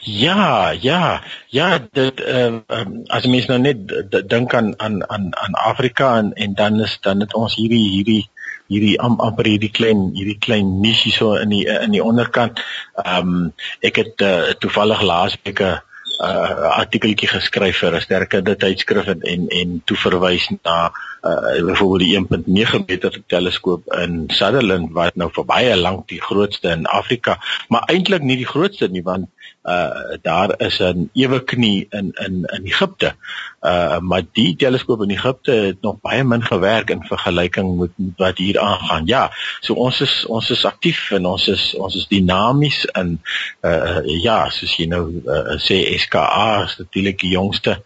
Ja, 0.00 0.70
ja, 0.70 1.22
ja, 1.46 1.78
dit 1.92 2.20
uh, 2.20 2.60
as 3.06 3.26
mens 3.26 3.46
nou 3.46 3.58
net 3.58 3.88
dink 4.30 4.54
aan 4.54 4.72
aan 4.80 5.02
aan 5.08 5.28
aan 5.36 5.54
Afrika 5.54 6.16
en 6.18 6.32
en 6.32 6.54
dan 6.54 6.80
is 6.80 6.98
dan 7.00 7.20
het 7.20 7.34
ons 7.34 7.54
hierdie 7.54 7.88
hierdie 7.90 8.28
hierdie 8.68 8.96
am, 9.00 9.18
amper 9.20 9.48
hierdie 9.48 9.72
klein 9.72 10.10
hierdie 10.14 10.38
klein 10.38 10.78
nisie 10.80 11.12
so 11.12 11.34
in 11.40 11.52
die 11.52 11.64
in 11.66 11.92
die 11.96 12.04
onderkant. 12.04 12.62
Ehm 13.04 13.34
um, 13.34 13.52
ek 13.80 14.02
het 14.04 14.24
uh, 14.24 14.54
toevallig 14.64 15.02
laasweek 15.02 15.60
'n 15.60 15.76
uh, 16.24 16.70
artikeltjie 16.80 17.28
geskryf 17.28 17.78
vir 17.82 17.94
'n 17.96 18.00
sterker 18.00 18.44
dit 18.44 18.58
tydskrif 18.58 19.06
en 19.06 19.22
en, 19.22 19.48
en 19.48 19.82
toe 19.84 19.96
verwys 19.96 20.48
na 20.62 20.90
uh 21.28 21.64
byvoorbeeld 21.68 22.00
die 22.04 22.64
1.9 22.66 22.84
meter 22.86 23.20
teleskoop 23.26 23.92
in 24.04 24.24
Sutherland 24.28 24.92
wat 24.92 25.16
nou 25.16 25.30
vir 25.32 25.44
baie 25.44 25.76
lank 25.76 26.08
die 26.08 26.20
grootste 26.22 26.70
in 26.70 26.86
Afrika, 26.86 27.38
maar 27.68 27.82
eintlik 27.90 28.22
nie 28.22 28.36
die 28.36 28.52
grootste 28.54 28.88
nie 28.88 29.02
want 29.02 29.26
uh 29.68 30.16
daar 30.22 30.54
is 30.56 30.78
'n 30.80 31.10
ewe 31.14 31.44
knie 31.44 31.86
in 31.90 32.12
in 32.24 32.34
in 32.44 32.64
Egipte. 32.64 33.14
Uh 33.60 33.98
maar 33.98 34.22
die 34.32 34.56
teleskoop 34.56 35.02
in 35.02 35.10
Egipte 35.10 35.50
het 35.50 35.80
nog 35.80 36.00
baie 36.00 36.24
min 36.24 36.42
gewerk 36.42 36.90
in 36.90 37.02
vergelyking 37.04 37.78
met 37.78 37.90
wat 38.16 38.38
hier 38.38 38.58
aangaan. 38.60 39.06
Ja, 39.06 39.30
so 39.60 39.74
ons 39.74 40.00
is 40.00 40.26
ons 40.26 40.50
is 40.50 40.64
aktief 40.64 41.10
en 41.10 41.26
ons 41.26 41.48
is 41.48 41.74
ons 41.74 41.94
is 41.94 42.06
dinamies 42.06 42.84
in 42.84 43.20
uh 43.62 44.00
ja, 44.22 44.50
soos 44.50 44.76
jy 44.76 44.86
nou 44.86 45.22
uh, 45.26 45.56
sê 45.56 45.98
SKA 45.98 46.62
is 46.64 46.76
natuurlik 46.78 47.20
die 47.20 47.30
jongste 47.30 47.82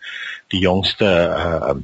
die 0.49 0.61
jongste 0.61 1.09
uh 1.37 1.75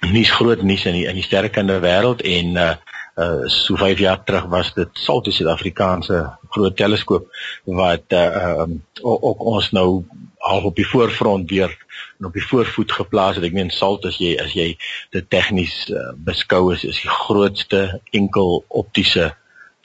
nuus 0.00 0.30
groot 0.30 0.62
nuus 0.62 0.84
in 0.84 0.92
die 0.92 1.06
in 1.06 1.14
die 1.14 1.24
sterkende 1.24 1.80
wêreld 1.80 2.22
en 2.22 2.56
uh 2.56 2.74
uh 3.16 3.46
so 3.48 3.76
5 3.76 3.98
jaar 3.98 4.24
terug 4.24 4.44
was 4.52 4.74
dit 4.74 4.88
Salto 4.92 5.30
Suid-Afrikaanse 5.30 6.36
groot 6.48 6.76
teleskoop 6.76 7.28
wat 7.64 8.12
uh 8.12 8.66
um 8.66 8.84
ook 9.02 9.40
ons 9.40 9.70
nou 9.70 10.04
al 10.38 10.62
op 10.62 10.76
die 10.76 10.88
voorfront 10.88 11.50
weer 11.50 11.72
en 12.18 12.26
op 12.26 12.32
die 12.32 12.46
voorvoet 12.46 12.92
geplaas 12.92 13.34
het. 13.34 13.44
Ek 13.44 13.56
meen 13.56 13.70
Salto 13.70 14.08
as 14.08 14.20
jy 14.20 14.36
as 14.40 14.52
jy 14.52 14.68
dit 15.16 15.30
tegnies 15.30 15.86
uh, 15.88 16.12
beskou 16.28 16.72
is 16.74 16.84
is 16.84 17.00
die 17.00 17.12
grootste 17.12 18.00
enkel 18.12 18.64
optiese 18.68 19.32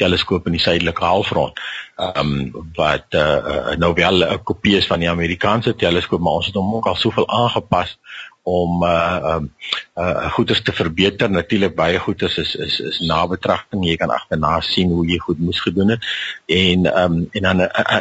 teleskoop 0.02 0.48
in 0.50 0.58
die 0.58 0.64
suidelike 0.64 1.06
halfrond. 1.06 1.60
Um 2.02 2.52
wat 2.76 3.16
uh 3.16 3.76
nou 3.80 3.94
wel 3.94 4.26
'n 4.28 4.44
kopie 4.44 4.76
is 4.78 4.88
van 4.92 5.00
die 5.00 5.10
Amerikaanse 5.10 5.76
teleskoop, 5.76 6.20
maar 6.20 6.40
ons 6.42 6.52
het 6.52 6.56
hom 6.56 6.76
ook 6.76 6.88
al 6.88 6.96
soveel 6.96 7.28
aangepas 7.30 7.98
om 8.44 8.84
uh 8.84 9.20
um 9.36 9.54
uh 9.96 10.32
goeders 10.32 10.62
te 10.62 10.74
verbeter. 10.74 11.30
Natuurlik 11.30 11.76
baie 11.76 12.00
goeders 12.00 12.38
is 12.38 12.56
is 12.56 12.80
is 12.80 13.00
nabetragting. 13.00 13.86
Jy 13.86 13.96
kan 14.02 14.10
agterna 14.10 14.60
sien 14.62 14.92
hoe 14.92 15.06
jy 15.08 15.18
goed 15.18 15.40
moes 15.40 15.60
gedoen 15.62 15.96
het. 15.96 16.06
En 16.46 16.86
um 17.04 17.28
en 17.32 17.42
dan 17.42 17.60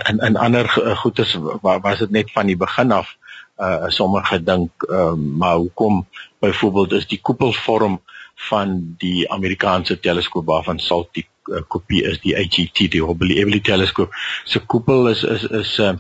in 0.09 0.19
in 0.19 0.37
ander 0.37 0.69
goeders 0.97 1.37
was 1.63 1.99
dit 1.99 2.11
net 2.11 2.33
van 2.33 2.47
die 2.47 2.57
begin 2.57 2.93
af 2.93 3.17
uh 3.59 3.89
sommige 3.89 4.43
dink 4.43 4.89
um 4.89 5.37
maar 5.37 5.57
hoekom 5.57 6.07
byvoorbeeld 6.41 6.93
is 6.93 7.07
die 7.07 7.21
koepelvorm 7.21 8.01
van 8.49 8.95
die 8.99 9.31
Amerikaanse 9.31 10.01
teleskoop 10.01 10.47
waarvan 10.47 10.79
Salt 10.79 11.09
die 11.13 11.25
uh, 11.25 11.30
kopie 11.69 12.03
is 12.05 12.21
die 12.21 12.35
HET 12.35 12.91
die 12.93 13.03
Hubble 13.03 13.35
Early 13.35 13.61
Telescope 13.61 14.13
se 14.45 14.61
koepel 14.61 15.09
is 15.09 15.23
is 15.25 15.45
is 15.45 15.79
uh, 15.79 15.95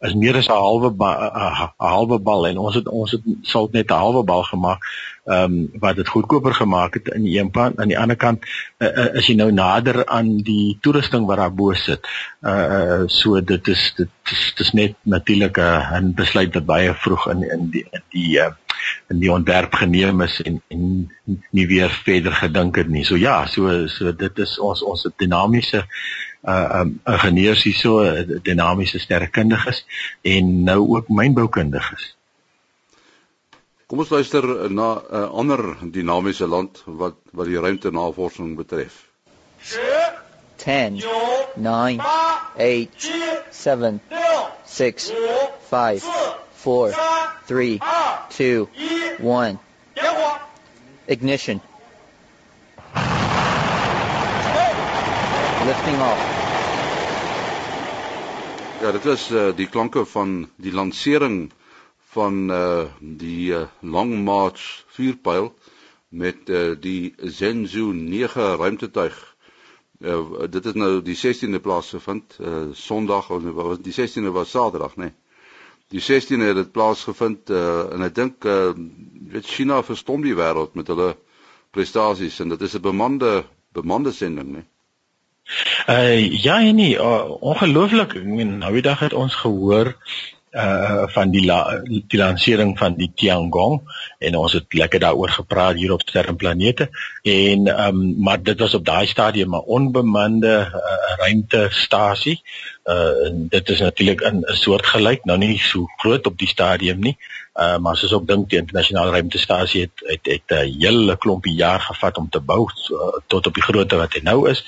is 0.00 0.14
meer 0.14 0.36
as 0.36 0.48
'n 0.48 0.52
halwe 0.52 0.90
'n 0.90 1.70
halwe 1.78 2.18
bal 2.18 2.46
en 2.46 2.58
ons 2.58 2.74
het 2.74 2.88
ons 2.88 3.10
het 3.10 3.22
sal 3.42 3.68
net 3.72 3.90
'n 3.90 4.02
halwe 4.04 4.24
bal 4.24 4.42
gemaak 4.42 4.80
ehm 5.26 5.52
um, 5.52 5.70
wat 5.82 5.96
dit 5.96 6.08
goedkoper 6.08 6.54
gemaak 6.54 6.94
het 6.94 7.08
in 7.08 7.26
een 7.26 7.50
kant 7.50 7.80
aan 7.80 7.88
die 7.88 7.98
ander 7.98 8.16
kant 8.16 8.44
uh, 8.78 9.14
is 9.18 9.26
jy 9.26 9.34
nou 9.34 9.50
nader 9.52 10.06
aan 10.06 10.36
die 10.46 10.78
toerusting 10.80 11.26
wat 11.26 11.40
daar 11.42 11.54
bo 11.54 11.72
sit. 11.74 12.06
Uh, 12.42 12.52
uh 12.52 13.02
so 13.06 13.40
dit 13.40 13.68
is 13.68 13.92
dit 13.96 14.08
is, 14.30 14.52
dit 14.56 14.66
is 14.66 14.72
net 14.72 14.94
natuurlik 15.02 15.58
'n 15.58 16.14
besluit 16.14 16.54
wat 16.54 16.66
baie 16.66 16.94
vroeg 16.94 17.26
in 17.34 17.42
in 17.42 17.70
die 17.70 17.86
in 17.90 18.02
die 18.10 18.38
uh, 18.38 18.52
in 19.08 19.20
die 19.20 19.32
ontwerp 19.32 19.74
geneem 19.74 20.20
is 20.26 20.40
en 20.42 20.60
en 20.68 21.12
nie 21.50 21.66
weer 21.66 21.90
verder 22.04 22.32
gedink 22.32 22.76
het 22.76 22.88
nie. 22.88 23.04
So 23.04 23.16
ja, 23.16 23.46
so 23.46 23.86
so 23.86 24.12
dit 24.12 24.38
is 24.38 24.58
ons 24.58 24.82
ons 24.82 25.06
dinamiese 25.16 25.86
uh 26.46 26.80
um, 26.80 27.00
ingenieurs 27.06 27.64
hierso, 27.66 27.98
dinamiese 28.42 28.98
sterrekundiges 28.98 29.84
en 30.22 30.62
nou 30.64 30.80
ook 30.96 31.08
mynboukundiges. 31.08 32.12
Kom 33.86 33.98
ons 34.02 34.10
luister 34.10 34.46
na 34.70 34.86
'n 34.94 35.14
uh, 35.14 35.26
ander 35.30 35.76
dinamiese 35.90 36.46
land 36.46 36.82
wat 36.86 37.18
wat 37.32 37.46
die 37.46 37.58
ruimtenavorsing 37.58 38.56
betref. 38.56 39.04
10 40.56 41.04
9 41.54 42.00
8 42.56 43.10
7 43.50 44.00
6 44.64 45.12
5 45.68 46.04
4 46.52 46.94
3 47.46 47.78
2 48.28 48.68
1 49.18 49.58
Ignition 51.06 51.60
Lifting 55.66 56.00
off 56.00 56.36
Ja, 58.80 58.92
dit 58.92 59.04
is 59.04 59.30
uh, 59.32 59.48
die 59.56 59.66
klanke 59.72 60.04
van 60.04 60.50
die 60.60 60.72
lansering 60.72 61.50
van 62.12 62.50
uh 62.52 62.84
die 63.00 63.52
uh, 63.56 63.62
Long 63.80 64.12
March 64.24 64.84
vuurpyl 64.92 65.48
met 66.08 66.48
uh, 66.48 66.74
die 66.80 67.14
Zenzu 67.16 67.92
9 67.92 68.56
ruimtetuig. 68.56 69.16
Uh, 70.00 70.44
dit 70.50 70.64
het 70.64 70.74
nou 70.76 71.00
die 71.02 71.16
16de 71.16 71.60
plaasgevind, 71.60 72.36
uh 72.40 72.66
Sondag 72.72 73.30
of 73.30 73.48
was 73.56 73.80
die 73.80 73.96
16de 73.96 74.32
was 74.36 74.50
Saterdag, 74.50 74.96
nê. 74.96 75.08
Nee. 75.08 75.14
Die 75.94 76.02
16de 76.02 76.46
het 76.50 76.56
dit 76.58 76.72
plaasgevind 76.72 77.50
uh 77.50 77.92
en 77.94 78.02
ek 78.02 78.14
dink 78.14 78.44
uh 78.44 78.72
weet 79.30 79.46
China 79.46 79.82
verstom 79.86 80.24
die 80.26 80.34
wêreld 80.34 80.74
met 80.74 80.88
hulle 80.90 81.12
prestasies 81.70 82.40
en 82.42 82.54
dit 82.54 82.62
is 82.66 82.74
'n 82.74 82.82
bemande 82.82 83.44
bemande 83.72 84.12
sending. 84.12 84.52
Nee. 84.52 84.66
Uh 85.88 86.42
ja 86.42 86.58
nee, 86.58 86.96
uh, 86.98 87.30
ongelooflik. 87.40 88.16
Ek 88.18 88.24
meen 88.24 88.58
nou 88.58 88.72
die 88.72 88.82
dag 88.82 88.98
het 88.98 89.12
ons 89.12 89.34
gehoor 89.34 89.94
uh 90.56 91.04
van 91.12 91.30
die 91.30 91.44
la, 91.44 91.58
die 91.84 92.18
lansering 92.18 92.72
van 92.78 92.94
die 92.96 93.10
Tiangong 93.14 93.82
en 94.18 94.36
ons 94.40 94.52
het 94.56 94.72
lekker 94.72 95.02
daaroor 95.04 95.34
gepraat 95.34 95.76
hier 95.76 95.92
op 95.92 96.02
Sterrenplanete 96.02 96.88
en 97.22 97.68
um 97.86 98.00
maar 98.24 98.42
dit 98.42 98.58
was 98.58 98.74
op 98.74 98.84
daai 98.84 99.06
stadium 99.06 99.54
'n 99.54 99.68
onbemande 99.78 100.54
uh, 100.66 101.16
ruimtestasie 101.18 102.42
uh 102.86 103.30
dit 103.32 103.68
is 103.68 103.80
natuurlik 103.80 104.20
'n 104.22 104.44
soort 104.46 104.86
gelyk 104.86 105.24
nou 105.24 105.38
nie 105.38 105.58
so 105.58 105.86
groot 105.96 106.26
op 106.26 106.38
die 106.38 106.48
stadium 106.48 107.00
nie 107.00 107.16
uh 107.54 107.78
maar 107.78 107.96
soos 107.96 108.12
ook 108.12 108.26
dink 108.26 108.50
die 108.50 108.58
internasionale 108.58 109.10
ruimtestasie 109.10 109.80
het 109.80 110.02
het 110.04 110.26
het 110.32 110.50
'n 110.58 110.78
hele 110.80 111.16
klompie 111.16 111.54
jaar 111.54 111.80
gevat 111.80 112.16
om 112.16 112.28
te 112.28 112.40
bou 112.40 112.68
so, 112.74 113.20
tot 113.26 113.46
op 113.46 113.54
die 113.54 113.62
grootte 113.62 113.96
wat 113.96 114.12
hy 114.12 114.20
nou 114.22 114.50
is 114.50 114.64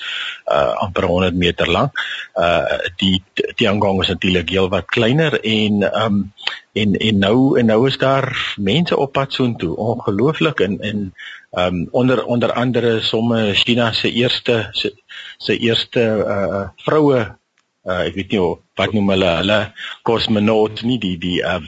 uh 0.51 0.73
amper 0.83 1.03
100 1.03 1.35
meter 1.35 1.71
lank 1.71 1.91
uh 2.35 2.77
die 2.97 3.23
Tiangong 3.55 4.01
is 4.01 4.07
natuurlik 4.07 4.49
heelwat 4.49 4.85
kleiner 4.85 5.39
en 5.39 6.03
um 6.03 6.33
en 6.73 6.95
en 6.95 7.17
nou 7.17 7.59
en 7.59 7.65
nou 7.65 7.87
is 7.87 7.97
daar 7.97 8.55
mense 8.57 8.97
op 8.97 9.11
pad 9.11 9.33
soontoe 9.33 9.75
ongelooflik 9.75 10.59
en 10.59 10.79
en 10.79 11.13
um 11.51 11.87
onder 11.91 12.25
onder 12.25 12.51
andere 12.51 13.01
somme 13.01 13.53
China 13.53 13.91
se 13.91 14.11
eerste 14.11 14.67
se, 14.71 14.93
se 15.37 15.57
eerste 15.57 15.99
uh 16.27 16.67
vroue 16.75 17.37
uh, 17.85 18.01
ek 18.05 18.15
weet 18.15 18.31
nie 18.35 18.41
wat 18.79 18.95
noem 18.95 19.11
hulle 19.15 19.31
hulle 19.39 19.59
kosmonaut 20.07 20.83
nie 20.87 20.99
die 20.99 21.17
die 21.21 21.39
uh 21.43 21.59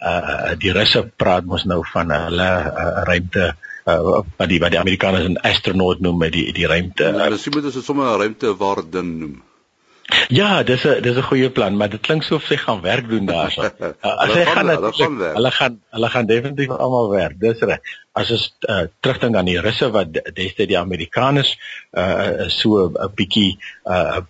uh 0.00 0.54
die 0.60 0.72
russe 0.76 1.04
praat 1.16 1.44
mos 1.44 1.64
nou 1.64 1.82
van 1.92 2.14
hulle 2.14 2.48
uh, 2.68 3.02
ruimte 3.08 3.50
uh, 3.88 4.22
wat 4.38 4.48
die 4.48 4.60
wat 4.62 4.72
die 4.74 4.80
Amerikaners 4.80 5.28
'n 5.28 5.42
astronaut 5.50 6.00
noem 6.00 6.18
met 6.24 6.32
die 6.32 6.52
die 6.52 6.66
ruimte. 6.66 7.04
Ja, 7.04 7.28
hulle 7.28 7.38
sê 7.38 7.52
moet 7.52 7.68
dit 7.68 7.84
sommer 7.84 8.14
'n 8.14 8.20
ruimte 8.24 8.56
waar 8.56 8.82
ding 8.90 9.12
noem. 9.20 9.36
Ja, 10.28 10.62
dis 10.62 10.84
'n 10.84 11.02
dis 11.02 11.16
'n 11.16 11.22
goeie 11.22 11.50
plan, 11.50 11.76
maar 11.76 11.88
dit 11.88 12.00
klink 12.00 12.22
so 12.22 12.34
of 12.34 12.44
sy 12.44 12.56
gaan 12.56 12.80
werk 12.80 13.08
doen 13.08 13.26
daarso. 13.26 13.60
As 14.00 14.32
hy 14.32 14.44
gaan 14.44 14.68
hulle 14.68 14.92
gaan 14.92 15.18
hulle 15.20 15.50
gaan 15.50 15.80
hulle 15.90 16.08
gaan 16.08 16.26
definitief 16.26 16.70
almal 16.70 17.10
werk. 17.10 17.40
Dis 17.40 17.60
reg. 17.60 17.80
As 18.12 18.30
ons 18.30 18.56
uh, 18.60 18.86
terugdink 19.00 19.36
aan 19.36 19.44
die 19.44 19.60
russe 19.60 19.90
wat 19.90 20.12
destyds 20.12 20.68
die 20.68 20.78
Amerikaners 20.78 21.58
uh 21.92 22.48
so 22.48 22.88
'n 22.88 23.12
bietjie 23.14 23.58
uh 23.84 24.20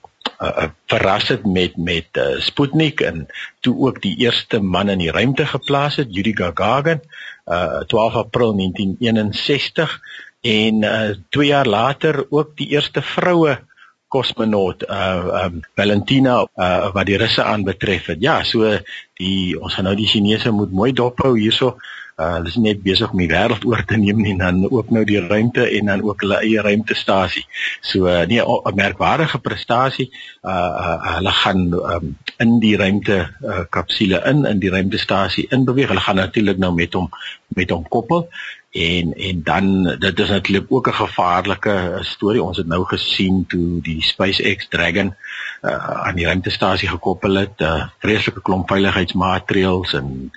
uh, 0.40 0.70
verras 0.86 1.28
het 1.28 1.46
met 1.46 1.76
met 1.76 2.06
uh, 2.12 2.38
Sputnik 2.40 3.00
en 3.00 3.26
toe 3.60 3.74
ook 3.86 4.02
die 4.02 4.16
eerste 4.16 4.60
man 4.60 4.88
in 4.88 4.98
die 4.98 5.10
ruimte 5.10 5.46
geplaas 5.46 5.96
het, 5.96 6.14
Yuri 6.14 6.34
Gagarin, 6.36 7.02
uh 7.46 7.80
12 7.86 8.14
April 8.14 8.54
1961 8.56 10.00
en 10.40 10.82
uh 10.82 11.16
2 11.28 11.46
jaar 11.46 11.66
later 11.66 12.26
ook 12.30 12.56
die 12.56 12.68
eerste 12.68 13.02
vroue 13.02 13.58
kosmonaut 14.08 14.82
uh 14.88 15.44
um 15.44 15.60
Valentina 15.74 16.46
uh 16.56 16.92
wat 16.92 17.06
die 17.06 17.16
russe 17.16 17.42
aanbetref 17.42 18.06
het. 18.06 18.20
Ja, 18.20 18.42
so 18.44 18.78
die 19.20 19.60
ons 19.60 19.74
gaan 19.74 19.84
nou 19.84 19.96
die 19.96 20.08
Chinese 20.08 20.50
moet 20.50 20.72
mooi 20.72 20.92
dophou 20.92 21.38
hierso 21.38 21.76
Uh, 22.18 22.32
hulle 22.34 22.50
is 22.50 22.56
net 22.58 22.80
besig 22.82 23.12
om 23.14 23.20
die 23.22 23.28
wêreld 23.30 23.62
oor 23.68 23.84
te 23.86 23.96
neem 23.96 24.24
en 24.26 24.40
dan 24.42 24.56
ook 24.66 24.88
nou 24.90 25.04
die 25.06 25.20
ruimte 25.22 25.62
en 25.78 25.90
dan 25.92 26.02
ook 26.02 26.24
hulle 26.24 26.40
eie 26.42 26.64
ruimtestasie. 26.66 27.44
So 27.80 28.08
uh, 28.10 28.24
nee 28.26 28.42
'n 28.42 28.74
merkwaardige 28.74 29.38
prestasie. 29.38 30.10
Uh, 30.42 30.50
uh 30.50 31.14
hulle 31.14 31.30
gaan 31.30 31.60
um, 31.72 32.16
in 32.36 32.58
die 32.58 32.76
ruimte 32.76 33.30
uh, 33.42 33.60
kapsule 33.70 34.22
in 34.26 34.44
in 34.44 34.58
die 34.58 34.70
ruimtestasie 34.70 35.46
inbeweeg. 35.48 35.88
Hulle 35.88 36.00
gaan 36.00 36.16
natuurlik 36.16 36.58
nou 36.58 36.74
met 36.74 36.92
hom 36.92 37.08
met 37.54 37.70
hom 37.70 37.88
koppel 37.88 38.28
en 38.70 39.14
en 39.14 39.42
dan 39.42 39.96
dit 39.98 40.18
is 40.18 40.28
natuurlik 40.28 40.66
ook 40.68 40.88
'n 40.88 40.92
gevaarlike 40.92 41.98
storie. 42.00 42.42
Ons 42.42 42.56
het 42.56 42.66
nou 42.66 42.84
gesien 42.84 43.46
toe 43.46 43.80
die 43.80 44.02
SpaceX 44.02 44.68
Dragon 44.68 45.14
uh, 45.62 46.04
aan 46.06 46.14
die 46.14 46.24
ruimtestasie 46.24 46.88
gekoppel 46.88 47.34
het, 47.34 47.60
uh, 47.60 47.88
vreeslike 47.98 48.42
klomp 48.42 48.68
veiligheidsmaatreëls 48.68 49.92
en 49.92 50.30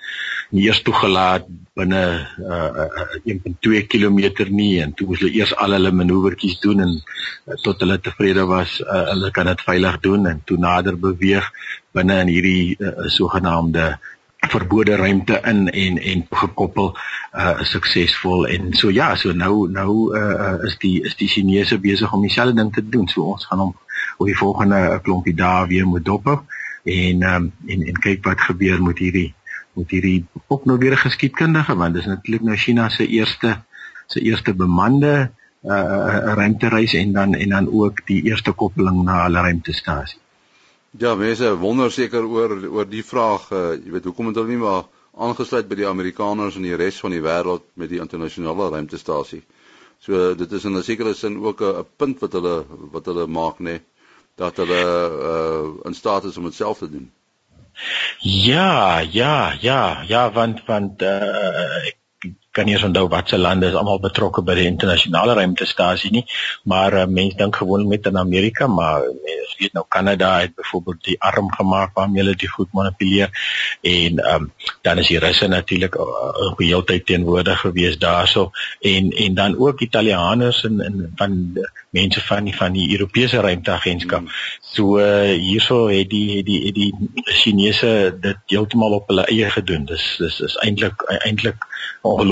nie 0.49 0.65
eers 0.67 0.81
toegelaat 0.81 1.45
binne 1.73 2.27
uh, 2.39 2.69
uh, 2.83 3.33
1.2 3.33 3.85
km 3.87 4.19
nie 4.49 4.81
en 4.83 4.93
toe 4.93 5.07
moes 5.07 5.21
hulle 5.23 5.37
eers 5.37 5.53
al 5.55 5.71
hulle 5.77 5.91
manoeuvreetjies 5.91 6.59
doen 6.59 6.83
en 6.85 6.91
uh, 6.97 7.55
tot 7.63 7.79
hulle 7.79 7.99
tevrede 7.99 8.45
was 8.49 8.79
uh, 8.81 9.05
hulle 9.13 9.31
kan 9.31 9.45
dit 9.51 9.61
veilig 9.61 9.99
doen 9.99 10.27
en 10.27 10.41
toe 10.45 10.57
nader 10.57 10.99
beweeg 10.99 11.47
binne 11.95 12.19
in 12.25 12.33
hierdie 12.33 12.75
uh, 12.79 13.07
sogenaamde 13.07 13.93
verbode 14.49 14.95
ruimte 14.95 15.41
in 15.45 15.69
en 15.69 15.97
en 15.97 16.25
gekoppel 16.29 16.97
uh 17.33 17.61
suksesvol 17.61 18.47
en 18.47 18.73
so 18.73 18.89
ja 18.89 19.15
so 19.15 19.31
nou 19.31 19.69
nou 19.69 20.17
uh 20.17 20.65
is 20.65 20.77
die 20.77 21.03
is 21.03 21.15
die 21.15 21.27
Chinese 21.27 21.79
besig 21.79 22.13
om 22.13 22.21
dieselfde 22.21 22.53
ding 22.53 22.73
te 22.73 22.89
doen 22.89 23.07
so 23.07 23.21
ons 23.21 23.45
gaan 23.45 23.59
hom 23.59 23.75
oor 24.17 24.27
die 24.27 24.37
volgende 24.37 24.99
klompie 25.03 25.35
dae 25.35 25.67
weer 25.67 25.85
moet 25.85 26.05
dop 26.05 26.27
en 26.83 27.23
um, 27.23 27.51
en 27.67 27.85
en 27.87 28.01
kyk 28.07 28.25
wat 28.25 28.41
gebeur 28.41 28.81
met 28.83 28.97
hierdie 28.97 29.33
met 29.73 29.89
hierdie 29.89 30.25
ook 30.47 30.65
nou 30.65 30.77
weer 30.77 30.97
geskiedkundige 30.97 31.75
want 31.75 31.93
dis 31.93 32.09
natuurlik 32.09 32.47
nou 32.49 32.57
China 32.57 32.89
se 32.89 33.07
eerste 33.07 33.59
se 34.07 34.21
eerste 34.21 34.53
bemande 34.53 35.31
uh, 35.63 35.73
uh 35.73 36.33
ruimtereis 36.33 36.93
en 36.93 37.13
dan 37.13 37.33
en 37.33 37.49
dan 37.49 37.71
ook 37.71 38.05
die 38.05 38.23
eerste 38.23 38.51
koppeling 38.51 39.03
na 39.03 39.23
hulle 39.23 39.41
ruimtestasie. 39.41 40.20
Ja, 40.99 41.15
mense 41.15 41.53
wonder 41.55 41.91
seker 41.91 42.25
oor 42.27 42.57
oor 42.67 42.87
die 42.89 43.03
vraag, 43.03 43.47
uh, 43.51 43.59
jy 43.79 43.93
weet 43.93 44.09
hoekom 44.09 44.27
het 44.27 44.35
hulle 44.41 44.51
nie 44.51 44.59
maar 44.59 44.89
aangesluit 45.15 45.69
by 45.69 45.77
die 45.79 45.87
Amerikaners 45.87 46.57
en 46.59 46.67
die 46.67 46.75
res 46.75 46.99
van 46.99 47.15
die 47.15 47.23
wêreld 47.23 47.63
met 47.79 47.91
die 47.91 48.01
internasionale 48.03 48.67
ruimtestasie. 48.73 49.41
So 50.03 50.33
dit 50.35 50.51
is 50.51 50.65
in 50.65 50.75
'n 50.75 50.83
sekere 50.83 51.13
sin 51.13 51.37
ook 51.39 51.61
'n 51.61 51.85
punt 51.97 52.19
wat 52.19 52.33
hulle 52.33 52.65
wat 52.91 53.05
hulle 53.05 53.27
maak 53.27 53.59
nê 53.59 53.79
dat 54.35 54.57
hulle 54.57 54.81
uh 55.31 55.87
in 55.87 55.93
staat 55.93 56.23
is 56.25 56.37
om 56.37 56.43
dit 56.43 56.53
self 56.53 56.77
te 56.77 56.89
doen. 56.89 57.11
Ja, 58.19 58.99
ja, 58.99 59.53
ja, 59.61 60.03
ja, 60.07 60.31
want 60.31 60.65
want 60.65 61.01
uh, 61.01 61.87
ek 61.87 62.00
kan 62.51 62.65
nie 62.65 62.77
onthou 62.83 63.07
watse 63.07 63.37
lande 63.37 63.67
is 63.67 63.77
almal 63.79 63.99
betrokke 64.03 64.43
by 64.43 64.55
die 64.59 64.67
internasionale 64.69 65.35
ruimtestasie 65.39 66.11
nie, 66.11 66.25
maar 66.63 66.93
uh, 66.93 67.05
mense 67.07 67.37
dink 67.37 67.55
gewoon 67.55 67.87
met 67.87 68.05
in 68.05 68.17
Amerika, 68.17 68.67
maar 68.67 69.01
mense 69.01 69.41
weet 69.61 69.73
nou 69.77 69.85
Kanada 69.87 70.39
het 70.39 70.55
byvoorbeeld 70.55 71.03
die 71.03 71.17
arm 71.21 71.51
gemaak 71.53 71.93
waarmee 71.93 72.23
hulle 72.23 72.35
dit 72.35 72.49
goed 72.49 72.73
manipuleer 72.73 73.29
en 73.81 74.19
um, 74.33 74.51
dan 74.81 74.97
is 74.97 75.07
die 75.07 75.19
Russe 75.19 75.47
natuurlik 75.47 75.95
uh, 75.95 76.05
uh, 76.45 76.53
heeltyd 76.57 77.05
teenwoordig 77.05 77.59
gewees 77.59 77.97
daarso 78.01 78.49
en 78.79 79.11
en 79.11 79.33
dan 79.33 79.57
ook 79.57 79.81
Italianers 79.81 80.63
en 80.63 80.81
en 80.81 81.11
van 81.15 81.37
mense 81.89 82.21
van 82.21 82.43
die 82.43 82.55
van 82.55 82.73
die 82.73 82.91
Europese 82.91 83.41
ruimteagentskap. 83.41 84.29
So 84.61 84.99
uh, 84.99 85.33
hierso 85.35 85.87
het 85.87 86.09
die 86.09 86.37
het 86.37 86.45
die 86.45 86.61
het 86.65 86.75
die 86.75 86.93
Chinese 87.23 88.17
dit 88.21 88.37
heeltemal 88.45 88.97
op 89.01 89.07
hulle 89.07 89.25
eie 89.25 89.49
gedoen. 89.49 89.85
Dis 89.85 90.15
dis 90.17 90.39
is 90.39 90.57
eintlik 90.65 91.03
eintlik 91.21 91.67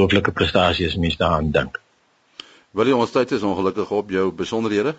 ongelooflike 0.10 0.32
prestasie 0.32 0.88
as 0.88 0.96
mens 0.96 1.18
daaraan 1.18 1.52
dink. 1.52 1.82
Wil 2.72 2.88
jy 2.88 2.94
ons 2.98 3.12
tyd 3.12 3.32
is 3.32 3.42
ongelukkig 3.46 3.92
op 3.92 4.10
jou 4.10 4.32
besonderhede? 4.34 4.96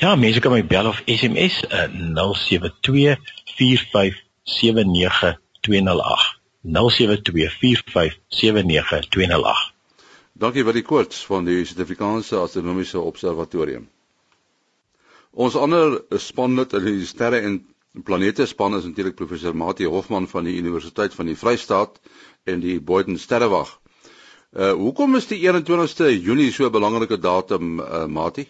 Ja, 0.00 0.16
mense 0.16 0.40
kan 0.40 0.52
my 0.52 0.66
bel 0.66 0.86
of 0.86 1.02
SMS 1.06 1.64
uh, 1.70 1.84
072 2.14 3.16
4579208. 3.58 6.36
0724579208. 6.68 6.72
Dankie 10.38 10.64
vir 10.64 10.72
die 10.74 10.82
koorts 10.86 11.26
van 11.26 11.44
die 11.46 11.64
Suid-Afrikaanse 11.64 12.36
Astronomiese 12.38 13.00
Observatorium. 13.00 13.88
Ons 15.30 15.56
ander 15.56 16.04
spanlid 16.18 16.72
in 16.74 16.84
die 16.84 17.06
sterre 17.06 17.40
en 17.46 17.66
planete 18.06 18.46
span 18.46 18.74
is 18.78 18.84
natuurlik 18.86 19.14
professor 19.18 19.56
Mati 19.56 19.86
Hofman 19.86 20.28
van 20.30 20.44
die 20.46 20.58
Universiteit 20.58 21.14
van 21.14 21.26
die 21.26 21.38
Vrystaat 21.38 22.00
en 22.44 22.60
die 22.62 22.80
Boyden 22.80 23.18
Sterrewag. 23.18 23.78
Uh 24.56 24.72
hoekom 24.72 25.16
is 25.18 25.26
die 25.28 25.42
21ste 25.44 26.08
Junie 26.08 26.52
so 26.52 26.64
'n 26.64 26.72
belangrike 26.72 27.20
datum 27.20 27.80
uh 27.80 28.06
Mati? 28.06 28.48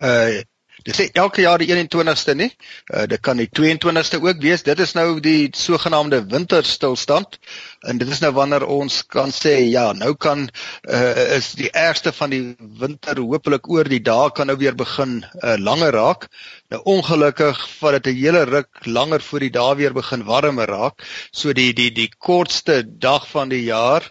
Uh 0.00 0.40
dit 0.82 0.96
sê 0.96 1.04
elke 1.12 1.42
jaar 1.44 1.60
die 1.60 1.68
21ste 1.68 2.34
nie. 2.34 2.48
Uh 2.88 3.04
dit 3.06 3.20
kan 3.20 3.36
die 3.36 3.48
22ste 3.52 4.22
ook 4.24 4.40
wees. 4.40 4.62
Dit 4.62 4.80
is 4.80 4.94
nou 4.94 5.20
die 5.20 5.50
sogenaamde 5.52 6.24
winterstilstand 6.32 7.38
en 7.84 7.98
dit 7.98 8.08
is 8.08 8.22
nou 8.24 8.32
wanneer 8.32 8.64
ons 8.64 9.02
kan 9.06 9.28
sê 9.28 9.68
ja, 9.68 9.92
nou 9.92 10.14
kan 10.16 10.48
uh 10.88 11.36
is 11.36 11.52
die 11.60 11.70
ergste 11.70 12.12
van 12.12 12.30
die 12.30 12.56
winter 12.80 13.20
hopelik 13.20 13.68
oor 13.68 13.84
die 13.84 14.00
dae 14.00 14.32
kan 14.32 14.48
nou 14.48 14.56
weer 14.56 14.74
begin 14.74 15.26
uh 15.44 15.58
langer 15.60 15.92
raak. 15.92 16.28
Nou 16.72 16.80
ongelukkig 16.88 17.68
vat 17.78 18.00
dit 18.00 18.14
'n 18.14 18.20
hele 18.24 18.44
ruk 18.48 18.86
langer 18.86 19.20
voor 19.20 19.40
die 19.44 19.52
dae 19.52 19.76
weer 19.76 19.92
begin 19.92 20.24
warmer 20.24 20.66
raak. 20.66 21.04
So 21.32 21.52
die 21.52 21.74
die 21.74 21.90
die 21.92 22.08
kortste 22.18 22.82
dag 22.82 23.28
van 23.28 23.48
die 23.48 23.64
jaar 23.68 24.08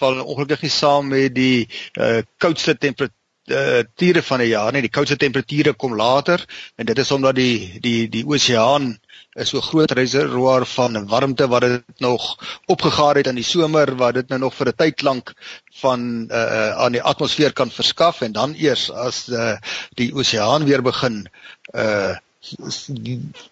val 0.00 0.22
ongelukkig 0.24 0.62
nie 0.62 0.74
saam 0.74 1.08
met 1.08 1.34
die 1.34 1.68
uh 1.98 2.22
koudste 2.38 2.76
temperatuur 2.78 3.14
temperature 3.46 4.22
van 4.22 4.38
die 4.42 4.48
jaar 4.50 4.72
nie. 4.72 4.82
Die 4.82 4.90
koudste 4.90 5.16
temperature 5.16 5.74
kom 5.74 5.94
later 5.96 6.42
en 6.76 6.86
dit 6.86 6.98
is 6.98 7.10
omdat 7.12 7.36
die 7.36 7.78
die 7.80 8.08
die 8.08 8.24
oseaan 8.26 8.98
is 9.36 9.50
so 9.50 9.60
groot 9.60 9.92
reservoir 9.92 10.66
van 10.66 11.06
warmte 11.08 11.46
wat 11.48 11.62
dit 11.62 12.00
nog 12.00 12.36
opgegaar 12.66 13.16
het 13.16 13.26
in 13.26 13.36
die 13.36 13.44
somer 13.44 13.94
wat 13.96 14.14
dit 14.14 14.28
nou 14.28 14.40
nog 14.40 14.54
vir 14.54 14.68
'n 14.68 14.76
tyd 14.76 15.02
lank 15.02 15.34
van 15.80 16.28
uh 16.30 16.70
aan 16.84 16.92
die 16.92 17.02
atmosfeer 17.02 17.52
kan 17.52 17.70
verskaf 17.70 18.22
en 18.22 18.32
dan 18.32 18.54
eers 18.54 18.90
as 18.90 19.28
uh, 19.28 19.56
die 19.94 20.12
oseaan 20.14 20.64
weer 20.64 20.82
begin 20.82 21.28
uh 21.74 22.16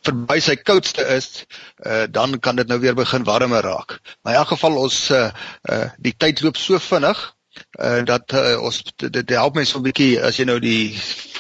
verby 0.07 0.41
sy 0.41 0.57
koudste 0.57 1.07
is, 1.17 1.45
uh, 1.87 2.05
dan 2.11 2.39
kan 2.41 2.57
dit 2.57 2.69
nou 2.69 2.81
weer 2.81 2.95
begin 2.95 3.25
warmer 3.25 3.63
raak. 3.63 3.99
Maar 4.23 4.35
in 4.35 4.39
elk 4.39 4.53
geval 4.55 4.77
ons 4.77 4.99
uh, 5.11 5.31
uh, 5.71 5.87
die 5.99 6.15
tyd 6.17 6.43
loop 6.45 6.57
so 6.61 6.79
vinnig 6.79 7.35
uh, 7.79 8.03
dat 8.05 8.33
uh, 8.35 8.57
ons 8.63 8.81
dit, 8.97 9.31
help 9.37 9.59
mense 9.59 9.77
'n 9.79 9.85
bietjie 9.85 10.19
as 10.23 10.39
jy 10.39 10.47
nou 10.49 10.59
die 10.63 10.95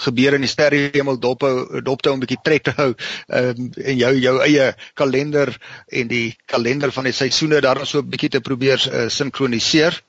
gebeure 0.04 0.38
in 0.38 0.46
die 0.46 0.50
sterrehemel 0.50 1.18
dop 1.18 1.46
hou 1.46 1.82
dop 1.82 2.04
hou 2.06 2.14
'n 2.14 2.22
bietjie 2.22 2.42
trek 2.44 2.64
te 2.68 2.74
hou 2.76 2.90
um, 3.28 3.70
en 3.74 3.96
jou 3.98 4.12
jou 4.26 4.36
eie 4.46 4.72
kalender 4.94 5.54
en 5.88 6.08
die 6.08 6.36
kalender 6.46 6.92
van 6.92 7.10
die 7.10 7.16
seisoene 7.16 7.60
daarin 7.60 7.86
so 7.86 8.02
'n 8.02 8.10
bietjie 8.10 8.30
te 8.36 8.40
probeer 8.40 8.80
uh, 8.92 9.08
sinkroniseer. 9.08 10.02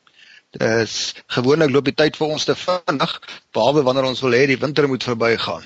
Dis 0.56 1.16
gewoonlik 1.28 1.72
loop 1.72 1.86
die 1.86 2.00
tyd 2.00 2.16
vir 2.16 2.28
ons 2.28 2.46
te 2.46 2.56
vinnig 2.56 3.20
behalwe 3.52 3.84
wanneer 3.84 4.08
ons 4.08 4.22
wil 4.22 4.38
hê 4.38 4.46
die 4.48 4.62
winter 4.62 4.88
moet 4.88 5.04
verbygaan. 5.04 5.66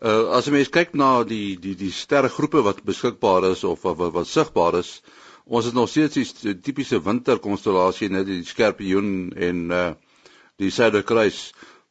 Uh 0.00 0.32
as 0.32 0.46
jy 0.48 0.54
mens 0.54 0.70
kyk 0.72 0.94
na 0.96 1.24
die 1.28 1.58
die 1.60 1.74
die 1.76 1.92
sterregroepe 1.92 2.62
wat 2.64 2.84
beskikbaar 2.88 3.50
is 3.50 3.64
of 3.68 3.82
wat 3.84 3.98
wat, 3.98 4.12
wat 4.14 4.28
sigbaar 4.28 4.78
is, 4.78 5.00
ons 5.44 5.66
het 5.68 5.76
nog 5.76 5.90
steeds 5.92 6.32
die 6.40 6.54
tipiese 6.56 7.02
winterkonstellasie 7.04 8.08
net 8.08 8.24
die 8.30 8.40
Skorpioen 8.48 9.10
en 9.36 9.66
uh 9.70 9.90
die 10.60 10.70
Suiderkruis. 10.72 11.50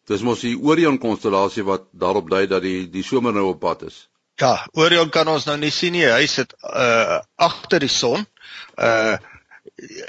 Dis 0.09 0.25
mos 0.25 0.41
die 0.41 0.55
Orion 0.57 0.97
konstellasie 1.01 1.65
wat 1.65 1.85
daarop 1.93 2.29
dui 2.33 2.47
dat 2.49 2.65
die 2.65 2.87
die 2.89 3.05
somer 3.05 3.33
nou 3.33 3.51
op 3.51 3.61
pad 3.61 3.85
is. 3.85 4.07
Ja, 4.41 4.55
Orion 4.73 5.09
kan 5.13 5.27
ons 5.27 5.45
nou 5.45 5.57
nie 5.61 5.71
sien 5.73 5.93
nie. 5.93 6.07
Hy 6.09 6.25
sit 6.25 6.55
uh 6.63 7.19
agter 7.37 7.85
die 7.85 7.93
son. 7.93 8.25
Uh 8.73 9.17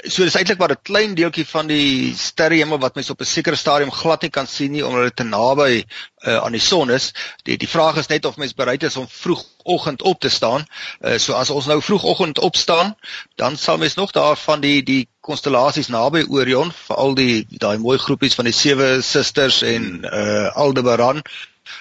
so 0.07 0.23
dis 0.23 0.35
eintlik 0.35 0.59
maar 0.59 0.71
'n 0.71 0.83
klein 0.83 1.13
deeltjie 1.15 1.45
van 1.47 1.67
die 1.67 2.13
sterrehemel 2.17 2.79
wat 2.79 2.95
mens 2.95 3.09
op 3.09 3.21
'n 3.21 3.25
sekere 3.25 3.55
stadium 3.55 3.91
glad 3.91 4.21
nie 4.21 4.29
kan 4.29 4.47
sien 4.47 4.71
nie 4.71 4.85
omdat 4.85 5.03
dit 5.03 5.15
te 5.15 5.23
naby 5.23 5.83
uh, 6.27 6.37
aan 6.37 6.51
die 6.51 6.61
son 6.61 6.91
is. 6.91 7.13
Die 7.43 7.57
die 7.57 7.69
vraag 7.69 7.97
is 7.97 8.07
net 8.07 8.25
of 8.25 8.37
mens 8.37 8.53
bereid 8.53 8.83
is 8.83 8.97
om 8.97 9.07
vroegoggend 9.07 10.01
op 10.01 10.19
te 10.19 10.29
staan. 10.29 10.65
Uh, 11.01 11.17
so 11.17 11.33
as 11.33 11.49
ons 11.49 11.65
nou 11.65 11.81
vroegoggend 11.81 12.39
opstaan, 12.39 12.95
dan 13.35 13.57
sal 13.57 13.77
mens 13.77 13.95
nog 13.95 14.11
daarvan 14.11 14.61
die 14.61 14.83
die 14.83 15.07
konstellasies 15.19 15.87
naby 15.87 16.25
Orion, 16.29 16.71
veral 16.71 17.13
die 17.15 17.45
daai 17.49 17.77
mooi 17.77 17.97
groepies 17.97 18.35
van 18.35 18.45
die 18.45 18.53
sewe 18.53 19.01
susters 19.01 19.61
en 19.61 20.05
uh 20.05 20.55
Aldebaran 20.55 21.21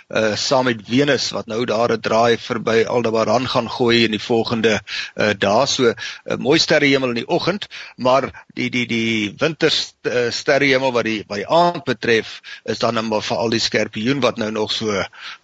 uh 0.09 0.37
saam 0.37 0.65
met 0.65 0.83
Venus 0.87 1.31
wat 1.37 1.47
nou 1.47 1.65
daar 1.65 1.93
'n 1.93 2.01
draai 2.01 2.39
verby 2.39 2.85
Aldebaran 2.87 3.49
gaan 3.49 3.71
gooi 3.71 4.05
in 4.05 4.11
die 4.11 4.23
volgende 4.23 4.81
uh 5.17 5.33
dae. 5.39 5.67
So 5.67 5.85
'n 5.85 5.97
uh, 6.25 6.37
mooi 6.37 6.59
sterrehemel 6.59 7.09
in 7.09 7.23
die 7.23 7.29
oggend 7.29 7.67
maar 7.97 8.47
die 8.55 8.71
die 8.71 8.87
die 8.87 9.35
winter 9.39 9.73
uh, 10.03 10.31
sterrehemel 10.31 10.93
wat 10.93 11.05
die 11.05 11.25
by 11.27 11.43
die 11.43 11.49
aand 11.49 11.85
betref 11.85 12.41
is 12.65 12.79
dan 12.79 12.95
net 12.95 13.09
maar 13.09 13.23
vir 13.23 13.37
al 13.37 13.51
die 13.51 13.61
skorpioen 13.61 14.21
wat 14.21 14.37
nou 14.37 14.51
nog 14.51 14.73
so 14.73 14.91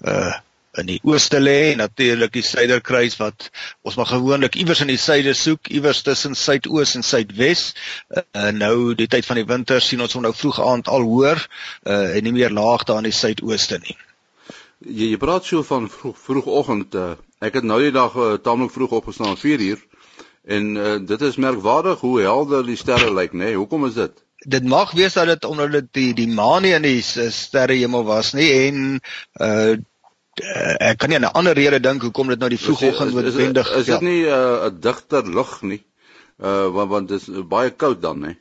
uh 0.06 0.34
in 0.80 0.90
die 0.90 0.98
ooste 1.08 1.40
lê 1.40 1.72
en 1.72 1.80
natuurlik 1.80 2.32
die 2.36 2.44
suiderkruis 2.44 3.16
wat 3.20 3.48
ons 3.86 3.96
maar 3.96 4.10
gewoonlik 4.10 4.58
iewers 4.60 4.82
in 4.84 4.92
die 4.92 5.00
suide 5.00 5.34
soek 5.34 5.70
iewers 5.72 6.02
tussen 6.06 6.36
suidoos 6.36 6.96
en 6.98 7.06
suidwes. 7.06 7.70
Uh, 8.10 8.50
nou 8.52 8.94
die 8.98 9.08
tyd 9.08 9.26
van 9.28 9.40
die 9.40 9.48
winter 9.48 9.80
sien 9.80 10.04
ons 10.04 10.16
hom 10.16 10.26
nou 10.26 10.34
vroeg 10.36 10.60
aand 10.64 10.92
al 10.92 11.06
hoor 11.08 11.40
uh, 11.40 12.16
en 12.16 12.28
nie 12.28 12.36
meer 12.36 12.52
laag 12.52 12.84
daar 12.84 13.00
in 13.04 13.10
die 13.10 13.16
suidooste 13.16 13.80
nie 13.82 13.96
jy, 14.78 15.10
jy 15.12 15.16
praat 15.20 15.44
so 15.44 15.62
van 15.62 15.88
vroeg 15.90 16.18
vroegoggend 16.18 16.94
uh, 16.94 17.14
ek 17.44 17.60
het 17.60 17.64
nou 17.64 17.80
die 17.82 17.94
dag 17.94 18.16
uh, 18.16 18.34
tamelik 18.42 18.74
vroeg 18.74 18.98
opgestaan 19.00 19.36
4 19.36 19.64
uur 19.70 19.82
en 20.56 20.76
uh, 20.76 20.94
dit 21.02 21.20
is 21.20 21.36
merkwaardig 21.42 22.00
hoe 22.00 22.20
helder 22.20 22.66
die 22.66 22.78
sterre 22.78 23.12
lyk 23.14 23.32
nê 23.32 23.50
nee? 23.50 23.56
hoekom 23.56 23.86
is 23.90 23.98
dit 23.98 24.24
dit 24.46 24.64
mag 24.64 24.92
wees 24.92 25.16
dat 25.16 25.26
dit 25.26 25.44
omdat 25.44 25.72
dit 25.72 25.92
die 25.92 26.14
die 26.14 26.28
maan 26.28 26.62
nie 26.62 26.74
in 26.76 26.84
die 26.86 27.02
sterrehemel 27.02 28.04
was 28.04 28.34
nie 28.36 28.50
en 28.68 28.88
uh 29.40 29.76
ek 30.36 30.98
kan 31.00 31.08
nie 31.08 31.18
'n 31.18 31.32
ander 31.32 31.54
rede 31.56 31.80
dink 31.80 32.02
hoekom 32.02 32.28
dit 32.28 32.38
nou 32.38 32.48
die 32.52 32.60
vroegoggend 32.60 33.14
noodwendig 33.14 33.70
is. 33.70 33.76
Is 33.76 33.86
dit 33.86 34.00
ja. 34.00 34.04
nie 34.04 34.24
'n 34.24 34.28
uh, 34.28 34.68
digter 34.80 35.24
lug 35.24 35.62
nie? 35.62 35.82
Uh 36.36 36.68
want 36.68 36.90
want 36.90 37.08
dit 37.08 37.20
is 37.20 37.46
baie 37.48 37.70
koud 37.70 38.02
dan, 38.02 38.22
hè? 38.22 38.34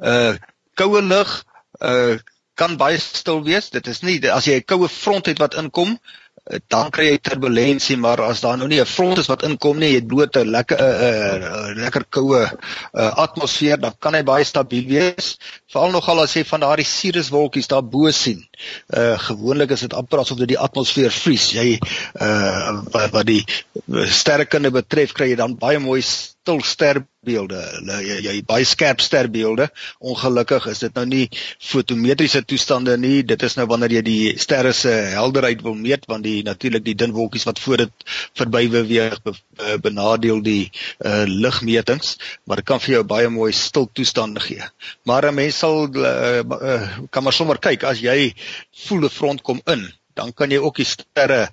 Uh 0.00 0.36
koue 0.74 1.02
lug 1.02 1.44
uh 1.84 2.16
kan 2.58 2.76
baie 2.80 2.98
stil 3.02 3.42
wees. 3.46 3.70
Dit 3.74 3.88
is 3.92 4.02
nie 4.06 4.18
as 4.34 4.48
jy 4.50 4.58
'n 4.60 4.66
koue 4.72 4.88
front 4.88 5.26
het 5.30 5.38
wat 5.38 5.54
inkom, 5.62 5.98
eh, 6.50 6.58
dan 6.68 6.90
kry 6.90 7.06
jy 7.10 7.18
turbulensie, 7.18 7.96
maar 7.96 8.20
as 8.22 8.40
daar 8.40 8.58
nou 8.58 8.68
nie 8.68 8.80
'n 8.80 8.86
front 8.96 9.18
is 9.18 9.30
wat 9.32 9.42
inkom 9.42 9.78
nie, 9.78 9.90
jy 9.92 10.00
het 10.00 10.08
bloot 10.08 10.36
'n 10.36 10.50
lekker 10.50 10.78
'n 10.78 10.82
uh, 10.82 11.48
uh, 11.50 11.76
lekker 11.84 12.04
koue 12.10 12.42
uh, 12.42 13.12
atmosfeer, 13.24 13.78
dan 13.80 13.94
kan 13.98 14.14
hy 14.14 14.22
baie 14.22 14.44
stabiel 14.44 14.86
wees. 14.88 15.38
Veral 15.68 15.92
nogal 15.92 16.22
as 16.22 16.32
jy 16.32 16.46
van 16.48 16.62
daardie 16.64 16.86
cirruswolkies 16.88 17.68
daar 17.68 17.84
bo 17.84 18.08
sien. 18.16 18.40
Uh 18.88 19.18
gewoonlik 19.20 19.74
is 19.76 19.84
dit 19.84 19.94
amper 19.94 20.22
asof 20.22 20.40
dit 20.40 20.54
die 20.54 20.62
atmosfeer 20.64 21.12
vries. 21.12 21.50
Jy 21.52 21.76
uh 21.76 22.78
wat, 22.94 23.12
wat 23.12 23.28
die 23.28 23.42
sterrekunde 24.08 24.72
betref, 24.72 25.12
kry 25.12 25.34
jy 25.34 25.36
dan 25.36 25.58
baie 25.60 25.80
mooi 25.82 26.00
stil 26.00 26.62
sterbeelde. 26.64 27.60
Jy 28.00 28.16
jy 28.24 28.34
baie 28.48 28.64
skerp 28.64 29.04
sterbeelde. 29.04 29.68
Ongelukkig 30.00 30.70
is 30.72 30.80
dit 30.86 30.96
nou 30.96 31.04
nie 31.10 31.26
fotometriese 31.60 32.40
toestande 32.48 32.96
nie. 32.96 33.20
Dit 33.28 33.44
is 33.44 33.58
nou 33.60 33.68
wanneer 33.68 33.98
jy 33.98 34.02
die 34.08 34.22
sterre 34.40 34.72
se 34.72 34.94
helderheid 35.18 35.60
wil 35.66 35.76
meet 35.76 36.08
want 36.08 36.24
die 36.24 36.40
natuurlik 36.48 36.86
die 36.88 36.96
dun 36.96 37.12
wolkies 37.12 37.44
wat 37.44 37.60
voor 37.60 37.84
dit 37.84 38.08
verby 38.40 38.64
beweeg 38.72 39.20
benadeel 39.82 40.40
die 40.42 40.70
uh, 41.04 41.24
ligmetings, 41.26 42.16
maar 42.46 42.62
dit 42.62 42.68
kan 42.68 42.80
vir 42.80 42.98
jou 42.98 43.04
baie 43.08 43.28
mooi 43.32 43.50
stil 43.52 43.88
toestande 43.92 44.40
gee. 44.40 44.64
Maar 45.04 45.28
'n 45.28 45.34
mens 45.34 45.57
sal 45.58 45.88
uh, 45.90 46.40
uh, 46.42 46.86
kan 47.10 47.24
maar 47.26 47.36
sommer 47.36 47.58
kyk 47.58 47.84
as 47.90 48.02
jy 48.04 48.32
voel 48.86 49.08
'n 49.08 49.16
front 49.18 49.42
kom 49.42 49.60
in, 49.74 49.84
dan 50.14 50.32
kan 50.32 50.50
jy 50.50 50.58
ook 50.62 50.80
die 50.82 50.88
sterre 50.88 51.48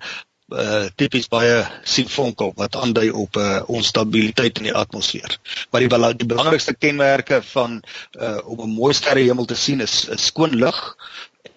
uh 0.54 0.86
tipies 0.94 1.26
baie 1.26 1.54
sien 1.82 2.06
vonkel 2.06 2.52
wat 2.54 2.76
aandui 2.78 3.08
op 3.10 3.36
uh 3.36 3.64
onstabiliteit 3.66 4.60
in 4.62 4.68
die 4.68 4.74
atmosfeer. 4.74 5.32
Maar 5.70 5.82
die, 5.82 5.90
bela 5.90 6.12
die 6.14 6.28
belangrikste 6.30 6.74
kenmerke 6.74 7.40
van 7.42 7.82
uh 8.14 8.38
om 8.46 8.62
'n 8.62 8.76
mooi 8.78 8.94
sterrehemel 8.94 9.44
te 9.44 9.58
sien 9.58 9.80
is, 9.80 10.04
is 10.08 10.26
skoon 10.30 10.54
lig 10.54 10.78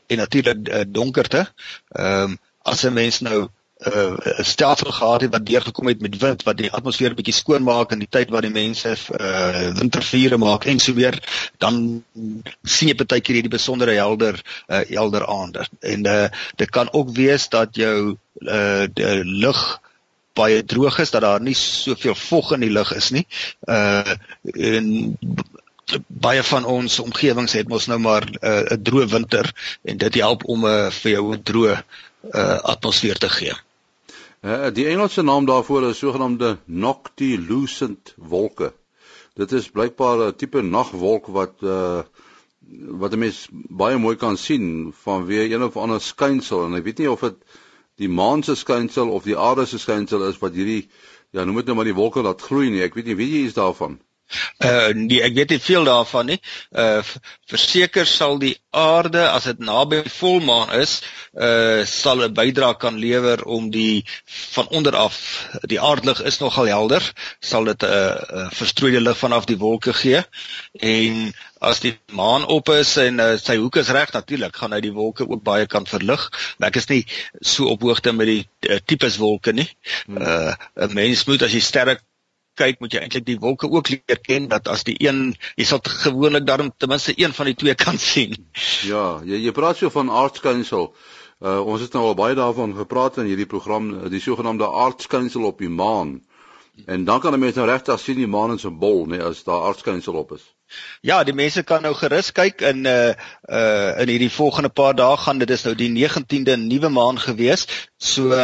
en 0.09 0.17
natuurlik 0.17 0.69
uh, 0.69 0.81
donkerte. 0.87 1.45
Ehm 1.93 2.31
um, 2.33 2.39
as 2.65 2.83
'n 2.83 2.93
mens 2.93 3.19
nou 3.19 3.49
'n 3.79 3.91
uh, 3.95 4.43
stelsel 4.43 4.91
gehad 4.91 5.21
het 5.21 5.31
wat 5.31 5.45
deurgekom 5.45 5.87
het 5.87 6.01
met 6.01 6.17
wind 6.17 6.43
wat 6.43 6.57
die 6.57 6.71
atmosfeer 6.71 7.13
bietjie 7.15 7.33
skoon 7.33 7.63
maak 7.63 7.93
in 7.95 8.01
die 8.03 8.09
tyd 8.11 8.29
wat 8.29 8.43
die 8.43 8.51
mense 8.51 8.91
uh 8.91 9.69
wintervure 9.79 10.37
maak 10.37 10.65
en 10.65 10.79
so 10.83 10.93
weer 10.93 11.15
dan 11.63 12.03
sien 12.63 12.91
jy 12.91 12.95
baie 12.99 13.21
keer 13.21 13.39
hierdie 13.39 13.55
besondere 13.55 13.95
helder 13.95 14.41
uh 14.67 14.81
helder 14.89 15.27
aande. 15.27 15.63
En 15.79 16.03
uh 16.05 16.27
dit 16.55 16.69
kan 16.69 16.91
ook 16.91 17.13
wees 17.15 17.47
dat 17.49 17.75
jou 17.75 18.17
uh 18.39 18.83
die 18.93 19.23
lug 19.23 19.79
baie 20.33 20.59
droog 20.65 20.99
is 20.99 21.15
dat 21.15 21.21
daar 21.21 21.41
nie 21.41 21.55
soveel 21.55 22.15
vog 22.15 22.51
in 22.51 22.67
die 22.67 22.75
lug 22.75 22.91
is 22.95 23.09
nie. 23.15 23.25
Uh 23.63 24.15
en 24.43 25.15
baie 26.07 26.43
van 26.43 26.65
ons 26.65 26.99
omgewings 26.99 27.55
het 27.57 27.71
mos 27.71 27.87
nou 27.87 27.99
maar 27.99 28.27
'n 28.27 28.37
uh, 28.43 28.77
droë 28.91 29.07
winter 29.15 29.53
en 29.83 29.97
dit 29.97 30.13
help 30.19 30.43
om 30.45 30.65
'n 30.65 30.69
uh, 30.69 30.91
vir 30.91 31.11
jou 31.11 31.25
'n 31.33 31.43
droë 31.43 31.79
uh 32.33 32.59
atmosfeer 32.75 33.17
te 33.17 33.29
gee. 33.29 33.55
Uh 34.41 34.69
die 34.71 34.85
Engelse 34.87 35.21
naam 35.21 35.45
daarvoor 35.45 35.89
is 35.89 35.97
sogenaamde 35.97 36.57
noctilucent 36.65 38.13
wolke. 38.15 38.73
Dit 39.35 39.51
is 39.51 39.67
blykbaar 39.69 40.27
'n 40.27 40.35
tipe 40.35 40.61
nagwolk 40.61 41.27
wat 41.27 41.55
uh 41.61 42.03
wat 43.01 43.13
'n 43.13 43.19
mens 43.19 43.47
baie 43.51 43.97
mooi 43.97 44.15
kan 44.15 44.37
sien 44.37 44.93
vanweë 45.03 45.51
een 45.51 45.63
of 45.63 45.77
ander 45.77 46.01
skynsel 46.01 46.65
en 46.65 46.75
ek 46.79 46.83
weet 46.83 46.97
nie 46.97 47.11
of 47.11 47.19
dit 47.19 47.35
die 47.95 48.09
maan 48.09 48.43
se 48.43 48.55
skynsel 48.55 49.09
of 49.09 49.23
die 49.23 49.37
aarde 49.37 49.65
se 49.65 49.77
skynsel 49.77 50.23
is 50.27 50.39
wat 50.39 50.53
hierdie 50.53 50.87
ja, 51.31 51.43
noem 51.43 51.55
dit 51.55 51.65
nou 51.65 51.75
maar 51.75 51.91
die 51.91 51.99
wolke 51.99 52.21
laat 52.21 52.41
gloei 52.41 52.69
nie. 52.69 52.81
Ek 52.81 52.95
weet 52.95 53.05
nie 53.05 53.15
wie 53.19 53.29
jy 53.29 53.45
is 53.47 53.59
daarvan. 53.59 53.99
Uh 54.59 54.93
nee, 54.93 55.21
ek 55.25 55.33
weet 55.33 55.49
nie 55.55 55.61
veel 55.63 55.87
daarvan 55.87 56.25
nie. 56.33 56.39
Uh 56.71 57.01
verseker 57.49 58.05
sal 58.05 58.37
die 58.41 58.55
aarde 58.69 59.23
as 59.29 59.47
dit 59.49 59.61
naby 59.65 60.03
volmaan 60.19 60.73
is, 60.77 60.99
uh 61.33 61.85
sal 61.89 62.21
'n 62.25 62.33
bydrae 62.37 62.77
kan 62.77 62.99
lewer 63.01 63.43
om 63.45 63.69
die 63.73 64.05
van 64.53 64.67
onder 64.67 64.95
af 64.95 65.17
die 65.65 65.79
aardlig 65.81 66.21
is 66.21 66.39
nogal 66.39 66.69
helder, 66.69 67.03
sal 67.39 67.63
dit 67.63 67.83
'n 67.83 67.85
uh, 67.85 68.15
uh, 68.43 68.49
verstrooide 68.51 69.01
lig 69.01 69.17
vanaf 69.17 69.45
die 69.45 69.57
wolke 69.57 69.93
gee 69.93 70.21
en 70.79 71.33
as 71.59 71.79
die 71.83 71.97
maan 72.11 72.45
op 72.45 72.69
is 72.69 72.95
en 72.97 73.19
uh, 73.19 73.35
sy 73.37 73.57
hoek 73.59 73.79
is 73.81 73.91
reg 73.91 74.11
natuurlik 74.15 74.55
gaan 74.55 74.71
hy 74.71 74.79
die 74.85 74.93
wolke 74.95 75.27
ook 75.27 75.43
baie 75.43 75.65
kan 75.67 75.85
verlig. 75.89 76.29
Ek 76.63 76.75
is 76.79 76.87
nie 76.89 77.05
so 77.41 77.67
op 77.73 77.81
hoogte 77.81 78.13
met 78.15 78.27
die 78.27 78.43
uh, 78.69 78.79
tipes 78.85 79.17
wolke 79.17 79.53
nie. 79.53 79.69
Uh 80.07 80.53
'n 80.75 80.93
mens 80.93 81.25
moet 81.27 81.43
as 81.43 81.51
jy 81.53 81.59
sterk 81.59 82.03
kyk, 82.59 82.79
moet 82.83 82.95
jy 82.95 83.03
eintlik 83.05 83.25
die 83.27 83.37
wolke 83.41 83.69
ook 83.71 83.91
leer 83.93 84.19
ken 84.25 84.49
dat 84.51 84.67
as 84.71 84.85
die 84.87 84.97
een 84.99 85.33
jy 85.55 85.67
sal 85.69 85.81
gewoonlik 86.03 86.47
daarom 86.47 86.71
ten 86.77 86.91
minste 86.91 87.15
een 87.17 87.35
van 87.35 87.51
die 87.51 87.57
twee 87.59 87.75
kan 87.79 87.97
sien. 88.11 88.35
Ja, 88.87 89.19
jy 89.25 89.41
jy 89.45 89.55
praat 89.55 89.79
so 89.81 89.91
van 89.93 90.11
aardskynsel. 90.11 90.91
Uh 91.39 91.59
ons 91.63 91.81
het 91.81 91.93
nou 91.95 92.03
al 92.09 92.17
baie 92.19 92.35
daarvan 92.35 92.75
gepraat 92.75 93.17
in 93.21 93.29
hierdie 93.31 93.47
program, 93.47 93.93
die 94.11 94.19
sogenaamde 94.19 94.67
aardskynsel 94.67 95.47
op 95.47 95.61
die 95.63 95.71
maan. 95.71 96.19
En 96.85 97.05
dan 97.05 97.19
kan 97.19 97.33
'n 97.33 97.39
mens 97.39 97.55
nou 97.55 97.67
regtig 97.67 97.99
sien 97.99 98.15
die 98.15 98.27
maan 98.27 98.51
in 98.51 98.59
sy 98.59 98.69
bol, 98.69 99.05
nee, 99.05 99.21
as 99.21 99.43
daar 99.43 99.61
aardskynsel 99.67 100.13
op 100.13 100.31
is. 100.31 100.45
Ja, 101.01 101.23
die 101.25 101.33
mense 101.33 101.63
kan 101.65 101.81
nou 101.81 101.95
gerus 101.97 102.29
kyk 102.35 102.61
in 102.61 102.85
uh 102.85 103.13
uh 103.49 104.01
in 104.03 104.11
hierdie 104.11 104.29
volgende 104.29 104.69
paar 104.69 104.93
dae 104.93 105.17
gaan 105.17 105.39
dit 105.41 105.49
is 105.49 105.63
nou 105.65 105.73
die 105.75 105.89
19de 105.89 106.57
nuwe 106.61 106.91
maan 106.93 107.17
gewees. 107.19 107.65
So 107.97 108.35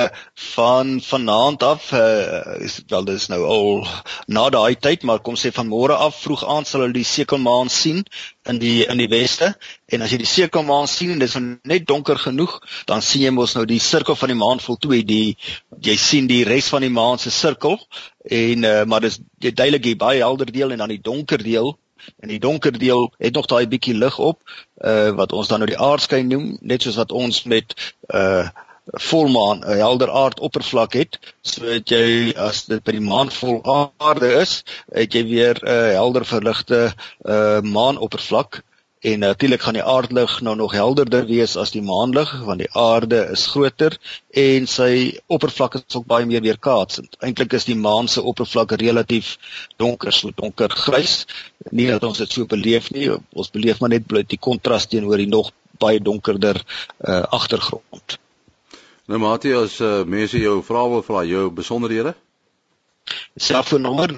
van 0.55 1.01
vanaand 1.05 1.63
af 1.63 1.91
uh 1.91 2.55
is 2.65 2.79
wel 2.87 3.05
dis 3.05 3.27
nou 3.29 3.41
al 3.57 3.87
na 4.25 4.49
daai 4.49 4.75
tyd, 4.75 5.03
maar 5.03 5.21
kom 5.21 5.37
sê 5.37 5.51
van 5.53 5.69
môre 5.69 5.93
af 6.07 6.21
vroeg 6.23 6.45
aand 6.55 6.67
sal 6.67 6.85
hulle 6.85 6.97
die 6.97 7.05
sekelmaan 7.11 7.69
sien 7.69 8.05
in 8.49 8.61
die 8.63 8.85
in 8.85 8.97
die 8.97 9.11
weste. 9.11 9.53
En 9.93 10.01
as 10.01 10.09
jy 10.09 10.17
die 10.17 10.29
sekelmaan 10.29 10.87
sien 10.89 11.11
en 11.13 11.19
dit 11.21 11.29
is 11.29 11.37
net 11.69 11.85
donker 11.85 12.17
genoeg, 12.17 12.57
dan 12.89 13.03
sien 13.05 13.21
jy 13.21 13.31
mos 13.35 13.53
nou 13.53 13.65
die 13.69 13.79
sirkel 13.79 14.17
van 14.17 14.31
die 14.33 14.37
maan 14.39 14.61
voltooi. 14.63 15.03
Die 15.05 15.37
jy 15.85 15.95
sien 16.01 16.29
die 16.31 16.43
res 16.47 16.71
van 16.73 16.81
die 16.81 16.93
maan 16.93 17.21
se 17.21 17.33
sirkel 17.33 17.77
en 18.25 18.65
uh 18.65 18.83
maar 18.89 19.05
dis 19.05 19.19
jy 19.43 19.51
duidelik 19.53 19.85
hier 19.85 20.01
baie 20.01 20.23
helder 20.23 20.49
deel 20.51 20.73
en 20.73 20.81
dan 20.81 20.93
die 20.93 21.01
donker 21.01 21.43
deel 21.43 21.75
en 22.21 22.29
die 22.33 22.41
donker 22.41 22.73
deel 22.73 23.11
het 23.21 23.33
nog 23.37 23.45
daai 23.51 23.67
bietjie 23.69 23.93
lig 23.97 24.17
op 24.17 24.41
uh 24.81 25.11
wat 25.19 25.33
ons 25.37 25.53
dan 25.53 25.61
nou 25.61 25.69
die 25.69 25.81
aardskyn 25.89 26.29
noem 26.33 26.55
net 26.61 26.85
soos 26.85 26.97
wat 27.01 27.13
ons 27.13 27.43
met 27.45 27.77
uh 28.09 28.47
volmaan 29.01 29.63
'n 29.65 29.77
helder 29.81 30.11
aardoppervlak 30.11 30.93
het 30.93 31.17
sodat 31.41 31.89
jy 31.89 32.33
as 32.37 32.65
dit 32.65 32.83
by 32.83 32.93
die 32.97 33.05
maan 33.05 33.31
vol 33.33 33.61
aarde 33.97 34.29
is 34.41 34.63
het 34.93 35.13
jy 35.13 35.23
weer 35.25 35.61
'n 35.61 35.93
helder 35.93 36.25
verligte 36.25 36.93
uh 37.25 37.61
maanoppervlak 37.61 38.63
en 39.05 39.19
natuurlik 39.19 39.61
gaan 39.61 39.77
die 39.77 39.83
aardlig 39.83 40.41
nou 40.41 40.55
nog 40.55 40.71
helderder 40.73 41.25
wees 41.29 41.53
as 41.61 41.71
die 41.75 41.81
maanlig 41.85 42.31
want 42.45 42.63
die 42.63 42.71
aarde 42.73 43.19
is 43.35 43.43
groter 43.53 43.97
en 44.43 44.65
sy 44.71 45.19
oppervlak 45.29 45.73
is 45.77 45.97
ook 45.99 46.07
baie 46.09 46.25
meer 46.25 46.41
weerkaatsend. 46.41 47.13
Eintlik 47.21 47.53
is 47.53 47.67
die 47.69 47.77
maan 47.77 48.07
se 48.09 48.21
oppervlak 48.21 48.71
relatief 48.81 49.37
donker, 49.77 50.13
so 50.13 50.33
donker 50.35 50.73
grys. 50.73 51.25
Nie 51.69 51.87
dat 51.91 52.03
ons 52.07 52.17
dit 52.23 52.31
so 52.33 52.49
beleef 52.49 52.89
nie, 52.95 53.11
ons 53.13 53.53
beleef 53.53 53.79
maar 53.79 53.93
net 53.93 54.07
bloot 54.09 54.29
die 54.31 54.41
kontras 54.41 54.89
teenoor 54.89 55.21
die 55.21 55.29
nog 55.29 55.51
baie 55.77 55.99
donkerder 56.01 56.57
uh, 56.65 57.21
agtergrond. 57.35 58.17
Nou 59.05 59.19
Matthias, 59.21 59.77
uh, 59.85 60.01
mense 60.09 60.39
jou 60.41 60.63
vra 60.65 60.89
wil 60.89 61.03
vra 61.05 61.21
jou 61.29 61.51
besonderhede? 61.53 62.15
Selfoonnommer 63.37 64.09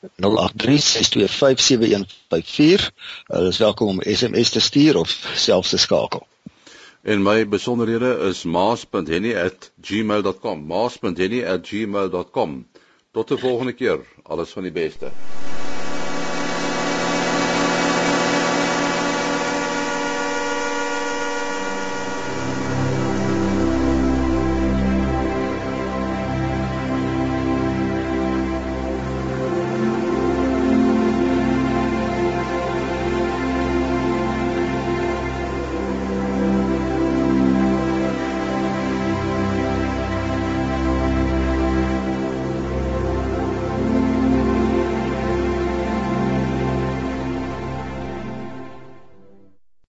0836257154. 0.00 0.06
Hulle 3.26 3.48
is 3.48 3.58
welkom 3.58 3.88
om 3.88 4.02
SMS 4.02 4.50
te 4.50 4.60
stuur 4.60 4.96
of 4.96 5.30
selfs 5.34 5.70
te 5.70 5.78
skakel. 5.78 6.26
En 7.02 7.22
my 7.22 7.48
besonderhede 7.48 8.18
is 8.28 8.42
maas.henny@gmail.com. 8.42 10.66
maas.henny@gmail.com. 10.66 12.66
Tot 13.12 13.30
'n 13.30 13.38
volgende 13.38 13.72
keer. 13.72 14.00
Alles 14.22 14.50
van 14.50 14.62
die 14.62 14.72
beste. 14.72 15.10